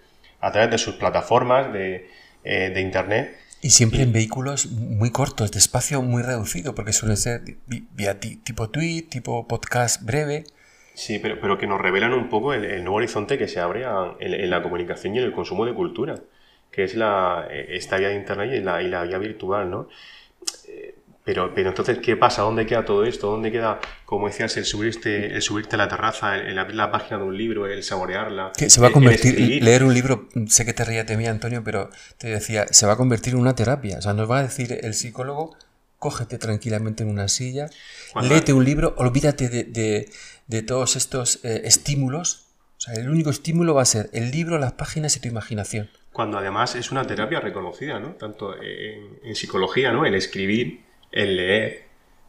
a 0.41 0.51
través 0.51 0.71
de 0.71 0.79
sus 0.79 0.97
plataformas 0.97 1.73
de, 1.73 2.09
de 2.43 2.81
Internet. 2.81 3.37
Y 3.65 3.71
siempre 3.71 4.03
en 4.03 4.13
vehículos 4.13 4.67
muy 4.67 5.13
cortos, 5.13 5.53
de 5.53 5.61
espacio 5.61 6.03
muy 6.03 6.25
reducido, 6.25 6.75
porque 6.75 6.93
suele 6.93 7.15
ser 7.15 7.43
vía 7.69 8.19
tipo 8.19 8.69
tweet, 8.71 9.03
tipo 9.03 9.47
podcast 9.47 10.03
breve. 10.05 10.43
Sí, 10.95 11.21
pero, 11.21 11.41
pero 11.41 11.59
que 11.59 11.69
nos 11.69 11.81
revelan 11.81 12.13
un 12.13 12.29
poco 12.29 12.53
el, 12.55 12.83
nuevo 12.83 12.97
horizonte 12.97 13.39
que 13.39 13.47
se 13.47 13.61
abre 13.61 13.85
en, 14.19 14.51
la 14.51 14.65
comunicación 14.65 15.15
y 15.15 15.19
en 15.19 15.25
el 15.25 15.33
consumo 15.33 15.65
de 15.65 15.75
cultura, 15.75 16.17
que 16.73 16.85
es 16.85 16.97
la, 16.97 17.47
eh, 17.51 17.77
esta 17.77 17.99
vía 17.99 18.09
de 18.09 18.17
Internet 18.17 18.51
y 18.55 18.61
la, 18.61 18.83
y 18.83 18.89
la 18.89 19.05
vía 19.05 19.19
virtual, 19.19 19.71
¿no? 19.71 19.89
Pero, 21.25 21.55
pero 21.55 21.69
entonces, 21.69 21.99
¿qué 21.99 22.17
pasa? 22.17 22.43
¿Dónde 22.43 22.67
queda 22.67 22.85
todo 22.85 23.05
esto? 23.05 23.31
¿Dónde 23.31 23.53
queda, 23.53 23.81
como 24.05 24.27
decías, 24.27 24.57
el 24.57 24.65
subirte, 24.65 25.33
el 25.35 25.41
subirte 25.41 25.77
a 25.77 25.79
la 25.79 25.89
terraza, 25.89 26.37
el, 26.37 26.59
abrir 26.59 26.75
la 26.75 26.91
página 26.91 27.19
de 27.19 27.25
un 27.25 27.39
libro, 27.39 27.67
el 27.67 27.85
saborearla? 27.85 28.51
Que 28.57 28.69
se 28.69 28.81
va 28.81 28.89
a 28.89 28.91
convertir, 28.91 29.63
leer 29.63 29.85
un 29.85 29.95
libro, 29.95 30.29
sé 30.49 30.65
que 30.65 30.73
te 30.73 30.85
rías 30.85 31.07
de 31.07 31.17
mí, 31.17 31.27
Antonio, 31.27 31.63
pero 31.63 31.91
te 32.19 32.27
decía, 32.29 32.67
se 32.71 32.87
va 32.87 32.95
a 32.95 32.97
convertir 32.97 33.35
en 33.35 33.41
una 33.41 33.55
terapia. 33.55 33.99
O 33.99 34.03
sea, 34.03 34.15
nos 34.15 34.29
va 34.29 34.41
a 34.41 34.43
decir 34.43 34.81
el 34.83 34.95
psicólogo, 34.95 35.57
cógete 36.01 36.39
tranquilamente 36.39 37.05
en 37.05 37.11
una 37.11 37.29
silla, 37.29 37.71
léete 38.21 38.53
un 38.53 38.65
libro, 38.65 38.97
olvídate 38.99 39.49
de, 39.49 40.11
de, 40.49 40.63
todos 40.63 40.97
estos 40.97 41.39
eh, 41.45 41.63
estímulos. 41.65 42.47
O 42.79 42.81
sea, 42.81 42.95
el 42.95 43.09
único 43.09 43.31
estímulo 43.31 43.75
va 43.75 43.83
a 43.83 43.87
ser 43.87 44.11
el 44.13 44.33
libro, 44.33 44.59
las 44.59 44.73
páginas 44.73 45.17
y 45.17 45.21
tu 45.21 45.29
imaginación. 45.29 45.89
Cuando 46.13 46.39
además 46.39 46.75
es 46.75 46.91
una 46.91 47.07
terapia 47.07 47.41
reconocida, 47.41 47.99
¿no? 47.99 48.11
Tanto 48.11 48.55
en, 48.63 49.19
en 49.23 49.35
psicología, 49.35 49.93
¿no? 49.93 50.05
El 50.05 50.15
escribir 50.15 50.81
el 51.11 51.37
leer. 51.37 51.85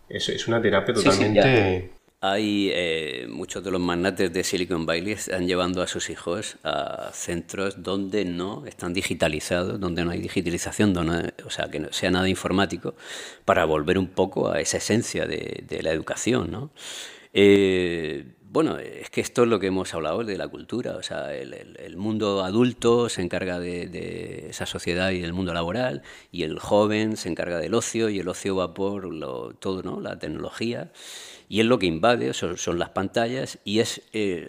Es, 0.09 0.29
es 0.29 0.47
una 0.47 0.61
terapia 0.61 0.93
totalmente... 0.93 1.89
hay 2.21 2.69
eh, 2.73 3.25
muchos 3.27 3.63
de 3.63 3.71
los 3.71 3.81
magnates 3.81 4.31
de 4.31 4.43
Silicon 4.45 4.85
Valley 4.85 5.11
están 5.11 5.45
llevando 5.45 5.81
a 5.81 5.87
sus 5.87 6.09
hijos 6.09 6.57
a 6.63 7.09
centros 7.11 7.83
donde 7.83 8.23
no 8.23 8.65
están 8.65 8.93
digitalizados, 8.93 9.77
donde 9.79 10.05
no 10.05 10.11
hay 10.11 10.21
digitalización, 10.21 10.93
donde, 10.93 11.33
o 11.45 11.49
sea, 11.49 11.69
que 11.69 11.79
no 11.79 11.91
sea 11.91 12.11
nada 12.11 12.29
informático, 12.29 12.95
para 13.43 13.65
volver 13.65 13.97
un 13.97 14.07
poco 14.07 14.49
a 14.49 14.61
esa 14.61 14.77
esencia 14.77 15.25
de, 15.25 15.63
de 15.67 15.83
la 15.83 15.91
educación. 15.91 16.49
¿no? 16.51 16.71
Eh, 17.33 18.25
bueno, 18.53 18.77
es 18.77 19.09
que 19.09 19.19
esto 19.19 19.43
es 19.43 19.49
lo 19.49 19.59
que 19.59 19.65
hemos 19.65 19.95
hablado 19.95 20.23
de 20.23 20.37
la 20.37 20.47
cultura, 20.47 20.95
o 20.95 21.01
sea, 21.01 21.33
el, 21.33 21.97
mundo 21.97 22.43
adulto 22.43 23.09
se 23.09 23.23
encarga 23.23 23.59
de, 23.59 24.45
esa 24.47 24.67
sociedad 24.67 25.09
y 25.09 25.21
del 25.21 25.33
mundo 25.33 25.55
laboral, 25.55 26.03
y 26.31 26.43
el 26.43 26.59
joven 26.59 27.17
se 27.17 27.29
encarga 27.29 27.57
del 27.57 27.73
ocio, 27.73 28.09
y 28.09 28.19
el 28.19 28.27
ocio 28.27 28.55
va 28.55 28.75
por 28.75 29.11
lo, 29.11 29.55
todo, 29.55 29.81
¿no? 29.81 29.99
La 29.99 30.19
tecnología, 30.19 30.91
y 31.49 31.61
es 31.61 31.65
lo 31.65 31.79
que 31.79 31.87
invade, 31.87 32.31
son, 32.35 32.77
las 32.77 32.89
pantallas, 32.89 33.57
y 33.65 33.79
es 33.79 34.03
eh, 34.13 34.47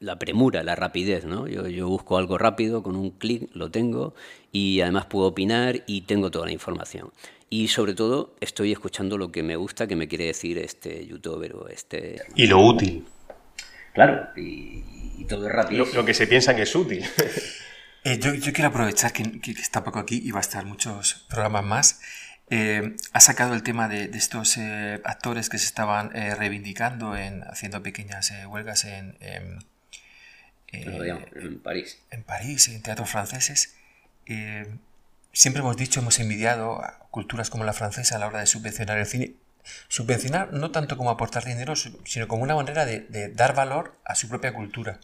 la, 0.00 0.18
premura, 0.18 0.64
la 0.64 0.74
rapidez, 0.74 1.24
¿no? 1.24 1.46
Yo, 1.46 1.68
yo 1.68 1.86
busco 1.86 2.18
algo 2.18 2.38
rápido, 2.38 2.82
con 2.82 2.96
un 2.96 3.12
clic 3.12 3.54
lo 3.54 3.70
tengo, 3.70 4.14
y 4.50 4.80
además 4.80 5.06
puedo 5.06 5.28
opinar 5.28 5.84
y 5.86 6.00
tengo 6.00 6.32
toda 6.32 6.46
la 6.46 6.52
información. 6.52 7.12
Y 7.50 7.68
sobre 7.68 7.94
todo 7.94 8.34
estoy 8.40 8.72
escuchando 8.72 9.16
lo 9.16 9.30
que 9.30 9.44
me 9.44 9.54
gusta, 9.54 9.86
que 9.86 9.94
me 9.94 10.08
quiere 10.08 10.24
decir 10.24 10.58
este 10.58 11.06
youtuber 11.06 11.54
o 11.54 11.68
este... 11.68 12.20
Y 12.34 12.48
lo 12.48 12.58
útil. 12.60 13.04
Claro, 13.94 14.28
y, 14.36 14.82
todo 15.28 15.46
es 15.46 15.52
rápido. 15.52 15.86
Lo, 15.94 16.04
que 16.04 16.12
se 16.12 16.26
piensa 16.26 16.54
que 16.54 16.62
es 16.62 16.74
útil. 16.74 17.06
Eh, 18.06 18.18
yo, 18.18 18.34
quiero 18.52 18.68
aprovechar 18.68 19.14
que, 19.14 19.40
está 19.52 19.82
poco 19.82 19.98
aquí 19.98 20.20
y 20.22 20.30
va 20.30 20.36
a 20.36 20.42
estar 20.42 20.66
muchos 20.66 21.24
programas 21.30 21.64
más. 21.64 22.00
Eh, 22.50 22.96
ha 23.14 23.20
sacado 23.20 23.54
el 23.54 23.62
tema 23.62 23.88
de, 23.88 24.10
estos 24.12 24.58
eh, 24.58 25.00
actores 25.04 25.48
que 25.48 25.56
se 25.56 25.64
estaban 25.64 26.10
reivindicando 26.10 27.16
en 27.16 27.44
haciendo 27.44 27.82
pequeñas 27.82 28.30
huelgas 28.46 28.84
en, 28.84 29.16
en, 29.22 29.64
París. 31.62 31.98
En 32.10 32.24
París, 32.24 32.68
en 32.68 32.82
teatros 32.82 33.08
franceses. 33.08 33.74
siempre 35.32 35.62
hemos 35.62 35.78
dicho, 35.78 36.00
hemos 36.00 36.20
envidiado 36.20 36.84
a 36.84 37.08
culturas 37.10 37.48
como 37.48 37.64
la 37.64 37.72
francesa 37.72 38.16
a 38.16 38.18
la 38.18 38.26
hora 38.26 38.40
de 38.40 38.46
subvencionar 38.46 38.98
el 38.98 39.06
cine 39.06 39.36
Subvencionar 39.88 40.52
no 40.52 40.70
tanto 40.70 40.96
como 40.96 41.10
aportar 41.10 41.44
dinero, 41.44 41.74
sino 41.76 42.28
como 42.28 42.42
una 42.42 42.54
manera 42.54 42.84
de, 42.84 43.30
dar 43.34 43.54
valor 43.54 43.96
a 44.04 44.14
su 44.14 44.28
propia 44.28 44.52
cultura. 44.52 44.98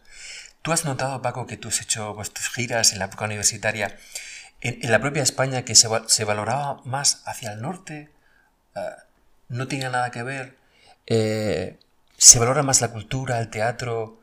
¿Tú 0.62 0.72
has 0.72 0.84
notado, 0.84 1.22
Paco, 1.22 1.46
que 1.46 1.56
tú 1.56 1.68
has 1.68 1.80
hecho 1.80 2.14
pues, 2.14 2.30
tus 2.30 2.48
giras 2.50 2.92
en 2.92 2.98
la 2.98 3.06
época 3.06 3.24
universitaria, 3.24 3.96
en, 4.60 4.90
la 4.90 5.00
propia 5.00 5.22
España, 5.22 5.64
que 5.64 5.74
se, 5.74 6.24
valoraba 6.24 6.82
más 6.84 7.22
hacia 7.26 7.52
el 7.52 7.62
norte? 7.62 8.10
Ah, 8.74 9.04
¿No 9.48 9.66
tenía 9.68 9.88
nada 9.90 10.10
que 10.10 10.22
ver? 10.22 10.56
Eh, 11.06 11.78
¿Se 12.16 12.38
valora 12.38 12.62
más 12.62 12.80
la 12.80 12.92
cultura, 12.92 13.40
el 13.40 13.48
teatro? 13.48 14.20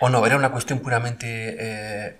¿O 0.00 0.08
no? 0.08 0.26
¿Era 0.26 0.36
una 0.36 0.52
cuestión 0.52 0.80
puramente... 0.80 1.56
Eh, 1.58 2.16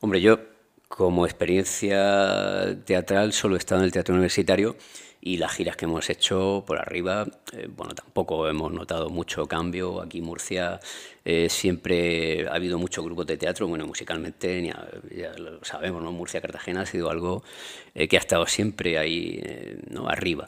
Hombre, 0.00 0.20
yo 0.20 0.40
como 0.88 1.26
experiencia 1.26 2.76
teatral 2.84 3.32
solo 3.32 3.56
he 3.56 3.58
estado 3.58 3.80
en 3.80 3.86
el 3.86 3.92
teatro 3.92 4.14
universitario 4.14 4.76
y 5.26 5.38
las 5.38 5.52
giras 5.52 5.74
que 5.74 5.86
hemos 5.86 6.08
hecho 6.08 6.62
por 6.64 6.78
arriba, 6.78 7.26
eh, 7.52 7.66
bueno, 7.68 7.96
tampoco 7.96 8.46
hemos 8.48 8.72
notado 8.72 9.10
mucho 9.10 9.46
cambio. 9.46 10.00
Aquí 10.00 10.20
Murcia 10.20 10.78
eh, 11.24 11.48
siempre 11.48 12.46
ha 12.46 12.54
habido 12.54 12.78
muchos 12.78 13.04
grupos 13.04 13.26
de 13.26 13.36
teatro, 13.36 13.66
bueno, 13.66 13.88
musicalmente, 13.88 14.72
ya, 15.10 15.34
lo 15.36 15.64
sabemos, 15.64 16.00
¿no? 16.00 16.12
Murcia 16.12 16.40
Cartagena 16.40 16.82
ha 16.82 16.86
sido 16.86 17.10
algo 17.10 17.42
eh, 17.92 18.06
que 18.06 18.16
ha 18.16 18.20
estado 18.20 18.46
siempre 18.46 18.98
ahí, 18.98 19.42
¿no? 19.90 20.08
Arriba. 20.08 20.46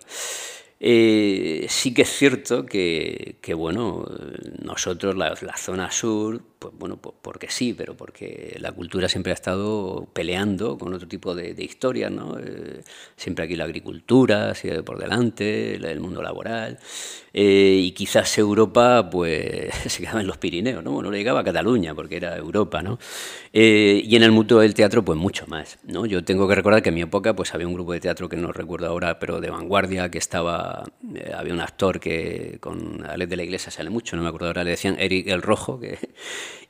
sí 0.78 1.92
que 1.92 2.02
es 2.02 2.10
cierto 2.10 2.64
que, 2.64 3.38
que 3.40 3.54
bueno, 3.54 4.06
nosotros, 4.62 5.16
la, 5.16 5.36
la, 5.40 5.56
zona 5.56 5.90
sur, 5.90 6.40
pues 6.58 6.74
bueno, 6.76 6.96
pues 6.96 7.14
porque 7.22 7.48
sí, 7.50 7.74
pero 7.76 7.96
porque 7.96 8.56
la 8.60 8.72
cultura 8.72 9.08
siempre 9.08 9.32
ha 9.32 9.34
estado 9.34 10.08
peleando 10.12 10.76
con 10.78 10.92
otro 10.94 11.06
tipo 11.06 11.34
de, 11.34 11.54
historias, 11.58 12.10
¿no? 12.10 12.38
Eh, 12.38 12.82
siempre 13.16 13.44
aquí 13.44 13.56
la 13.56 13.64
agricultura 13.64 14.54
sido 14.54 14.84
por 14.84 14.98
delante, 14.98 15.76
el 15.76 16.00
mundo 16.00 16.22
laboral, 16.22 16.78
eh, 17.32 17.80
y 17.84 17.92
quizás 17.92 18.36
Europa, 18.38 19.08
pues, 19.10 19.72
se 19.86 20.00
quedaba 20.02 20.20
en 20.20 20.26
los 20.26 20.38
Pirineos, 20.38 20.82
¿no? 20.82 20.92
Bueno, 20.92 21.10
le 21.10 21.18
llegaba 21.18 21.40
a 21.40 21.44
Cataluña, 21.44 21.94
porque 21.94 22.16
era 22.16 22.36
Europa, 22.36 22.82
¿no? 22.82 22.98
Eh, 23.52 24.02
y 24.04 24.16
en 24.16 24.22
el 24.22 24.32
mundo 24.32 24.60
del 24.60 24.74
teatro, 24.74 25.04
pues 25.04 25.18
mucho 25.18 25.46
más, 25.46 25.78
¿no? 25.84 26.06
Yo 26.06 26.24
tengo 26.24 26.48
que 26.48 26.54
recordar 26.54 26.82
que 26.82 26.88
en 26.88 26.96
mi 26.96 27.02
época, 27.02 27.34
pues 27.36 27.54
había 27.54 27.66
un 27.66 27.74
grupo 27.74 27.92
de 27.92 28.00
teatro 28.00 28.28
que 28.28 28.36
no 28.36 28.52
recuerdo 28.52 28.88
ahora, 28.88 29.18
pero 29.18 29.40
de 29.40 29.50
vanguardia, 29.50 30.10
que 30.10 30.18
estaba, 30.18 30.84
había 31.36 31.52
un 31.52 31.60
actor 31.60 32.00
que 32.00 32.58
con 32.60 33.04
Alex 33.06 33.30
de 33.30 33.36
la 33.36 33.42
Iglesia 33.44 33.70
sale 33.70 33.90
mucho, 33.90 34.16
no 34.16 34.22
me 34.22 34.28
acuerdo 34.28 34.48
ahora, 34.48 34.64
le 34.64 34.70
decían 34.70 34.96
Eric 34.98 35.28
el 35.28 35.42
Rojo, 35.42 35.78
que 35.78 35.98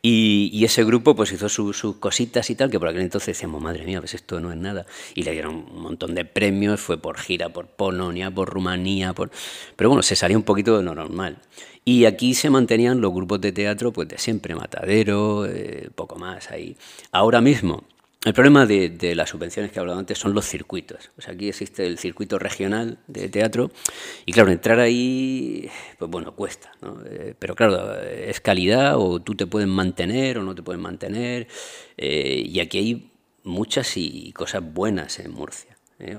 Y, 0.00 0.64
ese 0.64 0.84
grupo 0.84 1.14
pues 1.16 1.32
hizo 1.32 1.48
sus 1.48 1.96
cositas 1.98 2.50
y 2.50 2.54
tal, 2.54 2.70
que 2.70 2.78
por 2.78 2.88
aquel 2.88 3.02
entonces 3.02 3.28
decíamos, 3.28 3.60
madre 3.62 3.84
mía, 3.84 4.00
pues 4.00 4.14
esto 4.14 4.38
no 4.40 4.52
es 4.52 4.56
nada. 4.56 4.86
Y 5.14 5.22
le 5.22 5.32
dieron 5.32 5.66
un 5.70 5.82
montón 5.82 6.14
de 6.14 6.24
premios, 6.24 6.80
fue 6.80 6.98
por 6.98 7.18
gira 7.18 7.48
por 7.48 7.66
Polonia, 7.66 8.30
por 8.30 8.48
Rumanía, 8.48 9.12
por... 9.12 9.30
pero 9.76 9.90
bueno, 9.90 10.02
se 10.02 10.14
salía 10.16 10.36
un 10.36 10.44
poquito 10.44 10.76
de 10.76 10.84
lo 10.84 10.94
normal. 10.94 11.38
Y 11.84 12.04
aquí 12.04 12.34
se 12.34 12.50
mantenían 12.50 13.00
los 13.00 13.12
grupos 13.12 13.40
de 13.40 13.52
teatro 13.52 13.92
pues 13.92 14.08
de 14.08 14.18
siempre, 14.18 14.54
Matadero, 14.54 15.46
eh, 15.46 15.88
poco 15.94 16.16
más 16.16 16.50
ahí. 16.50 16.76
Ahora 17.12 17.40
mismo 17.40 17.84
el 18.24 18.34
problema 18.34 18.66
de, 18.66 19.14
las 19.14 19.30
subvenciones 19.30 19.70
que 19.70 19.78
he 19.78 19.80
hablado 19.80 19.98
antes 19.98 20.18
son 20.18 20.34
los 20.34 20.44
circuitos. 20.44 21.10
O 21.16 21.22
sea, 21.22 21.34
aquí 21.34 21.48
existe 21.48 21.86
el 21.86 21.98
circuito 21.98 22.38
regional 22.38 22.98
de 23.06 23.28
teatro 23.28 23.70
y 24.26 24.32
claro, 24.32 24.50
entrar 24.50 24.80
ahí, 24.80 25.70
pues 25.98 26.10
bueno, 26.10 26.34
cuesta. 26.34 26.72
¿no? 26.82 27.00
Eh, 27.06 27.34
pero 27.38 27.54
claro, 27.54 27.94
es 28.02 28.40
calidad 28.40 28.96
o 28.98 29.20
tú 29.20 29.36
te 29.36 29.46
puedes 29.46 29.68
mantener 29.68 30.38
o 30.38 30.42
no 30.42 30.54
te 30.54 30.62
puedes 30.62 30.82
mantener. 30.82 31.46
Eh, 31.96 32.42
y 32.44 32.58
aquí 32.58 32.78
hay 32.78 33.12
muchas 33.44 33.96
y 33.96 34.32
cosas 34.32 34.62
buenas 34.64 35.20
en 35.20 35.30
Murcia. 35.30 35.77
¿Eh? 36.00 36.16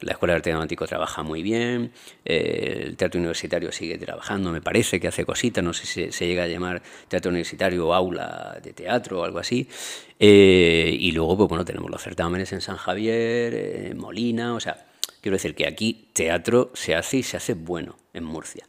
La 0.00 0.12
Escuela 0.12 0.34
de 0.34 0.36
Arte 0.36 0.50
Dramático 0.50 0.86
trabaja 0.86 1.22
muy 1.22 1.42
bien, 1.42 1.92
eh, 2.24 2.84
el 2.86 2.96
Teatro 2.96 3.18
Universitario 3.18 3.72
sigue 3.72 3.98
trabajando, 3.98 4.52
me 4.52 4.60
parece 4.60 5.00
que 5.00 5.08
hace 5.08 5.24
cositas, 5.24 5.62
no 5.62 5.72
sé 5.72 5.86
si 5.86 6.12
se 6.12 6.26
llega 6.26 6.44
a 6.44 6.48
llamar 6.48 6.82
Teatro 7.08 7.30
Universitario 7.30 7.88
o 7.88 7.94
Aula 7.94 8.58
de 8.62 8.72
Teatro 8.72 9.20
o 9.20 9.24
algo 9.24 9.38
así. 9.38 9.68
Eh, 10.18 10.96
y 10.98 11.12
luego, 11.12 11.36
pues 11.36 11.48
bueno, 11.48 11.64
tenemos 11.64 11.90
los 11.90 12.02
certámenes 12.02 12.52
en 12.52 12.60
San 12.60 12.76
Javier, 12.76 13.54
en 13.54 13.98
Molina, 13.98 14.54
o 14.54 14.60
sea, 14.60 14.86
quiero 15.20 15.36
decir 15.36 15.54
que 15.54 15.66
aquí 15.66 16.08
teatro 16.12 16.70
se 16.74 16.94
hace 16.94 17.18
y 17.18 17.22
se 17.22 17.36
hace 17.36 17.54
bueno 17.54 17.96
en 18.14 18.24
Murcia. 18.24 18.66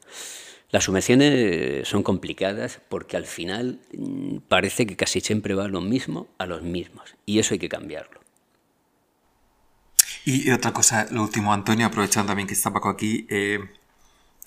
Las 0.72 0.84
subvenciones 0.84 1.88
son 1.88 2.04
complicadas 2.04 2.80
porque 2.90 3.18
al 3.18 3.26
final 3.26 3.80
mm, 3.92 4.38
parece 4.48 4.86
que 4.86 4.96
casi 4.96 5.20
siempre 5.20 5.56
va 5.56 5.68
lo 5.68 5.82
mismo 5.82 6.28
a 6.38 6.46
los 6.46 6.62
mismos 6.62 7.16
y 7.26 7.40
eso 7.40 7.56
hay 7.56 7.60
que 7.60 7.70
cambiarlo. 7.70 8.19
Y, 10.32 10.52
otra 10.52 10.74
cosa, 10.74 11.08
lo 11.10 11.24
último, 11.24 11.54
Antonio, 11.54 11.88
aprovechando 11.88 12.28
también 12.28 12.48
que 12.48 12.54
está 12.54 12.72
Paco 12.72 12.90
aquí, 12.90 13.26
eh, 13.32 13.68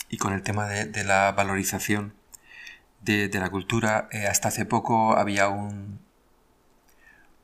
y 0.09 0.17
con 0.17 0.33
el 0.33 0.43
tema 0.45 0.69
de, 0.69 1.03
la 1.03 1.33
valorización 1.33 2.15
de, 3.01 3.29
la 3.33 3.51
cultura, 3.51 4.09
eh, 4.13 4.29
hasta 4.29 4.47
hace 4.47 4.65
poco 4.65 5.17
había 5.17 5.49
un, 5.49 5.99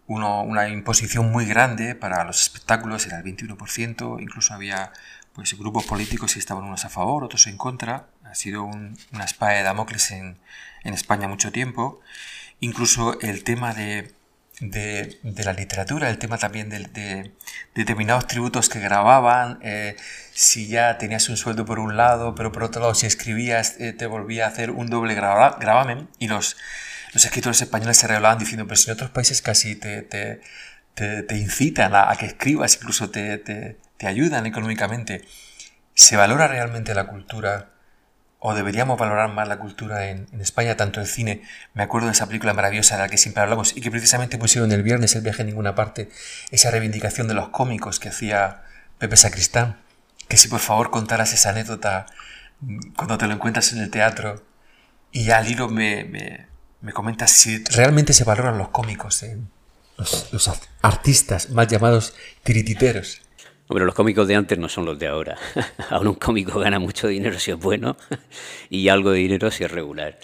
una 0.06 0.68
imposición 0.68 1.32
muy 1.32 1.46
grande 1.46 1.96
para 1.96 2.22
los 2.22 2.40
espectáculos, 2.40 3.06
era 3.06 3.18
el 3.18 3.24
21%, 3.24 4.22
incluso 4.22 4.54
había 4.54 4.92
pues, 5.32 5.58
grupos 5.58 5.84
políticos 5.86 6.34
que 6.34 6.38
estaban 6.38 6.62
unos 6.62 6.84
a 6.84 6.90
favor, 6.90 7.24
otros 7.24 7.48
en 7.48 7.56
contra. 7.56 8.06
Ha 8.22 8.36
sido 8.36 8.62
una 8.66 9.24
espada 9.24 9.54
de 9.54 9.64
Damocles 9.64 10.12
en, 10.12 10.38
en 10.84 10.94
España 10.94 11.26
mucho 11.26 11.50
tiempo. 11.50 12.00
Incluso 12.60 13.18
el 13.20 13.42
tema 13.42 13.74
de 13.74 14.14
de, 14.60 15.18
la 15.22 15.52
literatura, 15.52 16.10
el 16.10 16.18
tema 16.18 16.38
también 16.38 16.68
de, 16.68 17.32
determinados 17.74 18.26
tributos 18.26 18.68
que 18.68 18.80
grababan, 18.80 19.58
eh, 19.62 19.96
si 20.32 20.68
ya 20.68 20.98
tenías 20.98 21.28
un 21.28 21.36
sueldo 21.36 21.64
por 21.64 21.78
un 21.78 21.96
lado, 21.96 22.34
pero 22.34 22.52
por 22.52 22.64
otro 22.64 22.82
lado 22.82 22.94
si 22.94 23.06
escribías 23.06 23.76
eh, 23.78 23.92
te 23.92 24.06
volvía 24.06 24.46
a 24.46 24.48
hacer 24.48 24.70
un 24.70 24.90
doble 24.90 25.14
gravamen 25.14 26.08
y 26.18 26.28
los, 26.28 26.56
los 27.12 27.24
escritores 27.24 27.60
españoles 27.62 27.96
se 27.96 28.06
revelaban 28.06 28.38
diciendo, 28.38 28.66
pero 28.66 28.76
si 28.76 28.90
en 28.90 28.94
otros 28.94 29.10
países 29.10 29.42
casi 29.42 29.76
te, 29.76 30.02
te, 30.02 30.40
te, 30.94 31.36
incitan 31.36 31.94
a, 31.94 32.14
que 32.18 32.26
escribas, 32.26 32.76
incluso 32.76 33.10
te, 33.10 33.76
ayudan 34.00 34.46
económicamente, 34.46 35.24
¿se 35.94 36.16
valora 36.16 36.48
realmente 36.48 36.94
la 36.94 37.06
cultura? 37.06 37.70
O 38.40 38.54
deberíamos 38.54 38.98
valorar 38.98 39.32
más 39.32 39.48
la 39.48 39.58
cultura 39.58 40.08
en, 40.08 40.28
España, 40.40 40.76
tanto 40.76 41.00
el 41.00 41.06
cine. 41.06 41.42
Me 41.74 41.82
acuerdo 41.82 42.06
de 42.06 42.12
esa 42.12 42.26
película 42.26 42.54
maravillosa 42.54 42.96
de 42.96 43.02
la 43.02 43.08
que 43.08 43.18
siempre 43.18 43.42
hablamos 43.42 43.76
y 43.76 43.80
que 43.80 43.90
precisamente 43.90 44.38
pusieron 44.38 44.70
el 44.70 44.82
viernes 44.82 45.14
el 45.16 45.22
viaje 45.22 45.42
en 45.42 45.48
ninguna 45.48 45.74
parte, 45.74 46.08
esa 46.50 46.70
reivindicación 46.70 47.26
de 47.26 47.34
los 47.34 47.48
cómicos 47.48 47.98
que 47.98 48.10
hacía 48.10 48.62
Pepe 48.98 49.16
Sacristán. 49.16 49.78
Que 50.28 50.36
si 50.36 50.48
por 50.48 50.60
favor 50.60 50.90
contaras 50.90 51.32
esa 51.32 51.50
anécdota 51.50 52.06
mm, 52.60 52.92
cuando 52.96 53.18
te 53.18 53.26
lo 53.26 53.34
encuentras 53.34 53.72
en 53.72 53.80
el 53.80 53.90
teatro 53.90 54.44
y 55.10 55.30
al 55.30 55.50
hilo 55.50 55.68
me, 55.68 56.04
me, 56.04 56.46
me 56.80 56.92
comentas 56.92 57.30
si 57.32 57.64
realmente 57.64 58.12
se 58.12 58.24
valoran 58.24 58.58
los 58.58 58.68
cómicos, 58.68 59.24
los, 59.96 60.32
los 60.32 60.50
artistas 60.82 61.50
más 61.50 61.66
llamados 61.66 62.14
tirititeros. 62.44 63.22
Hombre, 63.68 63.84
los 63.84 63.94
cómicos 63.94 64.26
de 64.26 64.34
antes 64.34 64.58
no 64.58 64.68
son 64.68 64.86
los 64.86 64.98
de 64.98 65.06
ahora. 65.06 65.36
ahora 65.90 66.08
un 66.08 66.16
cómico 66.16 66.58
gana 66.58 66.78
mucho 66.78 67.06
dinero 67.06 67.38
si 67.38 67.50
es 67.50 67.58
bueno 67.58 67.96
y 68.70 68.88
algo 68.88 69.10
de 69.10 69.18
dinero 69.18 69.50
si 69.50 69.64
es 69.64 69.70
regular. 69.70 70.18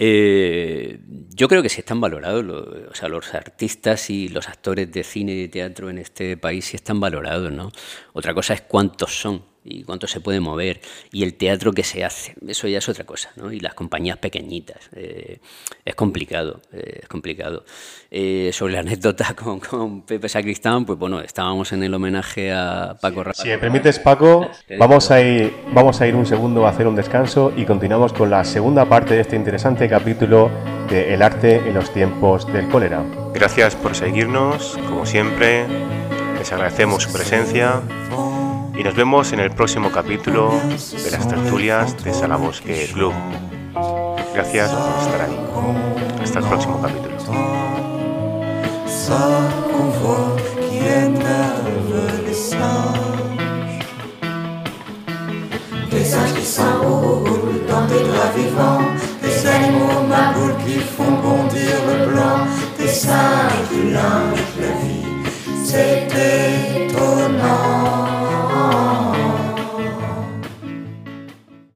Eh, 0.00 1.00
yo 1.34 1.48
creo 1.48 1.60
que 1.60 1.68
sí 1.68 1.80
están 1.80 2.00
valorados, 2.00 2.44
o 2.44 2.94
sea, 2.94 3.08
los 3.08 3.34
artistas 3.34 4.10
y 4.10 4.28
los 4.28 4.48
actores 4.48 4.90
de 4.92 5.02
cine 5.02 5.32
y 5.32 5.40
de 5.42 5.48
teatro 5.48 5.90
en 5.90 5.98
este 5.98 6.36
país 6.36 6.66
sí 6.66 6.76
están 6.76 7.00
valorados, 7.00 7.50
¿no? 7.50 7.72
Otra 8.12 8.32
cosa 8.32 8.54
es 8.54 8.62
cuántos 8.62 9.20
son 9.20 9.42
y 9.68 9.82
cuánto 9.82 10.06
se 10.06 10.20
puede 10.20 10.40
mover 10.40 10.80
y 11.12 11.22
el 11.22 11.34
teatro 11.34 11.72
que 11.72 11.84
se 11.84 12.04
hace, 12.04 12.34
eso 12.46 12.66
ya 12.68 12.78
es 12.78 12.88
otra 12.88 13.04
cosa, 13.04 13.30
¿no? 13.36 13.52
Y 13.52 13.60
las 13.60 13.74
compañías 13.74 14.16
pequeñitas, 14.16 14.88
eh, 14.94 15.38
es 15.84 15.94
complicado, 15.94 16.60
eh, 16.72 17.00
es 17.02 17.08
complicado. 17.08 17.64
Eh, 18.10 18.50
sobre 18.52 18.74
la 18.74 18.80
anécdota 18.80 19.34
con, 19.36 19.60
con, 19.60 20.02
Pepe 20.02 20.28
Sacristán, 20.28 20.86
pues 20.86 20.98
bueno, 20.98 21.20
estábamos 21.20 21.72
en 21.72 21.82
el 21.82 21.92
homenaje 21.92 22.52
a 22.52 22.96
Paco 23.00 23.22
Rabanne. 23.24 23.42
Si 23.42 23.48
me 23.48 23.58
permites, 23.58 23.98
Paco, 23.98 24.48
vamos 24.78 25.10
a, 25.10 25.20
ir, 25.20 25.52
vamos 25.72 26.00
a 26.00 26.06
ir 26.06 26.14
un 26.14 26.24
segundo 26.24 26.66
a 26.66 26.70
hacer 26.70 26.86
un 26.86 26.96
descanso 26.96 27.52
y 27.56 27.64
continuamos 27.64 28.12
con 28.12 28.30
la 28.30 28.44
segunda 28.44 28.86
parte 28.86 29.14
de 29.14 29.20
este 29.20 29.36
interesante 29.36 29.88
capítulo 29.88 30.50
de 30.88 31.12
El 31.12 31.22
arte 31.22 31.56
en 31.56 31.74
los 31.74 31.92
tiempos 31.92 32.50
del 32.50 32.68
cólera. 32.68 33.04
Gracias 33.34 33.76
por 33.76 33.94
seguirnos, 33.94 34.78
como 34.88 35.04
siempre, 35.04 35.66
les 36.38 36.50
agradecemos 36.52 37.02
su 37.02 37.12
presencia 37.12 37.82
y 38.78 38.84
nos 38.84 38.94
vemos 38.94 39.32
en 39.32 39.40
el 39.40 39.50
próximo 39.50 39.90
capítulo 39.90 40.52
de 40.52 41.10
las 41.10 41.26
tertulias 41.26 42.02
de 42.04 42.14
Salabosque 42.14 42.88
Club. 42.92 43.12
Gracias 44.32 44.70
por 44.70 45.02
estar 45.02 45.20
ahí. 45.22 45.36
Hasta 46.22 46.38
el 46.38 46.44
próximo 46.44 46.80
capítulo. 46.80 47.08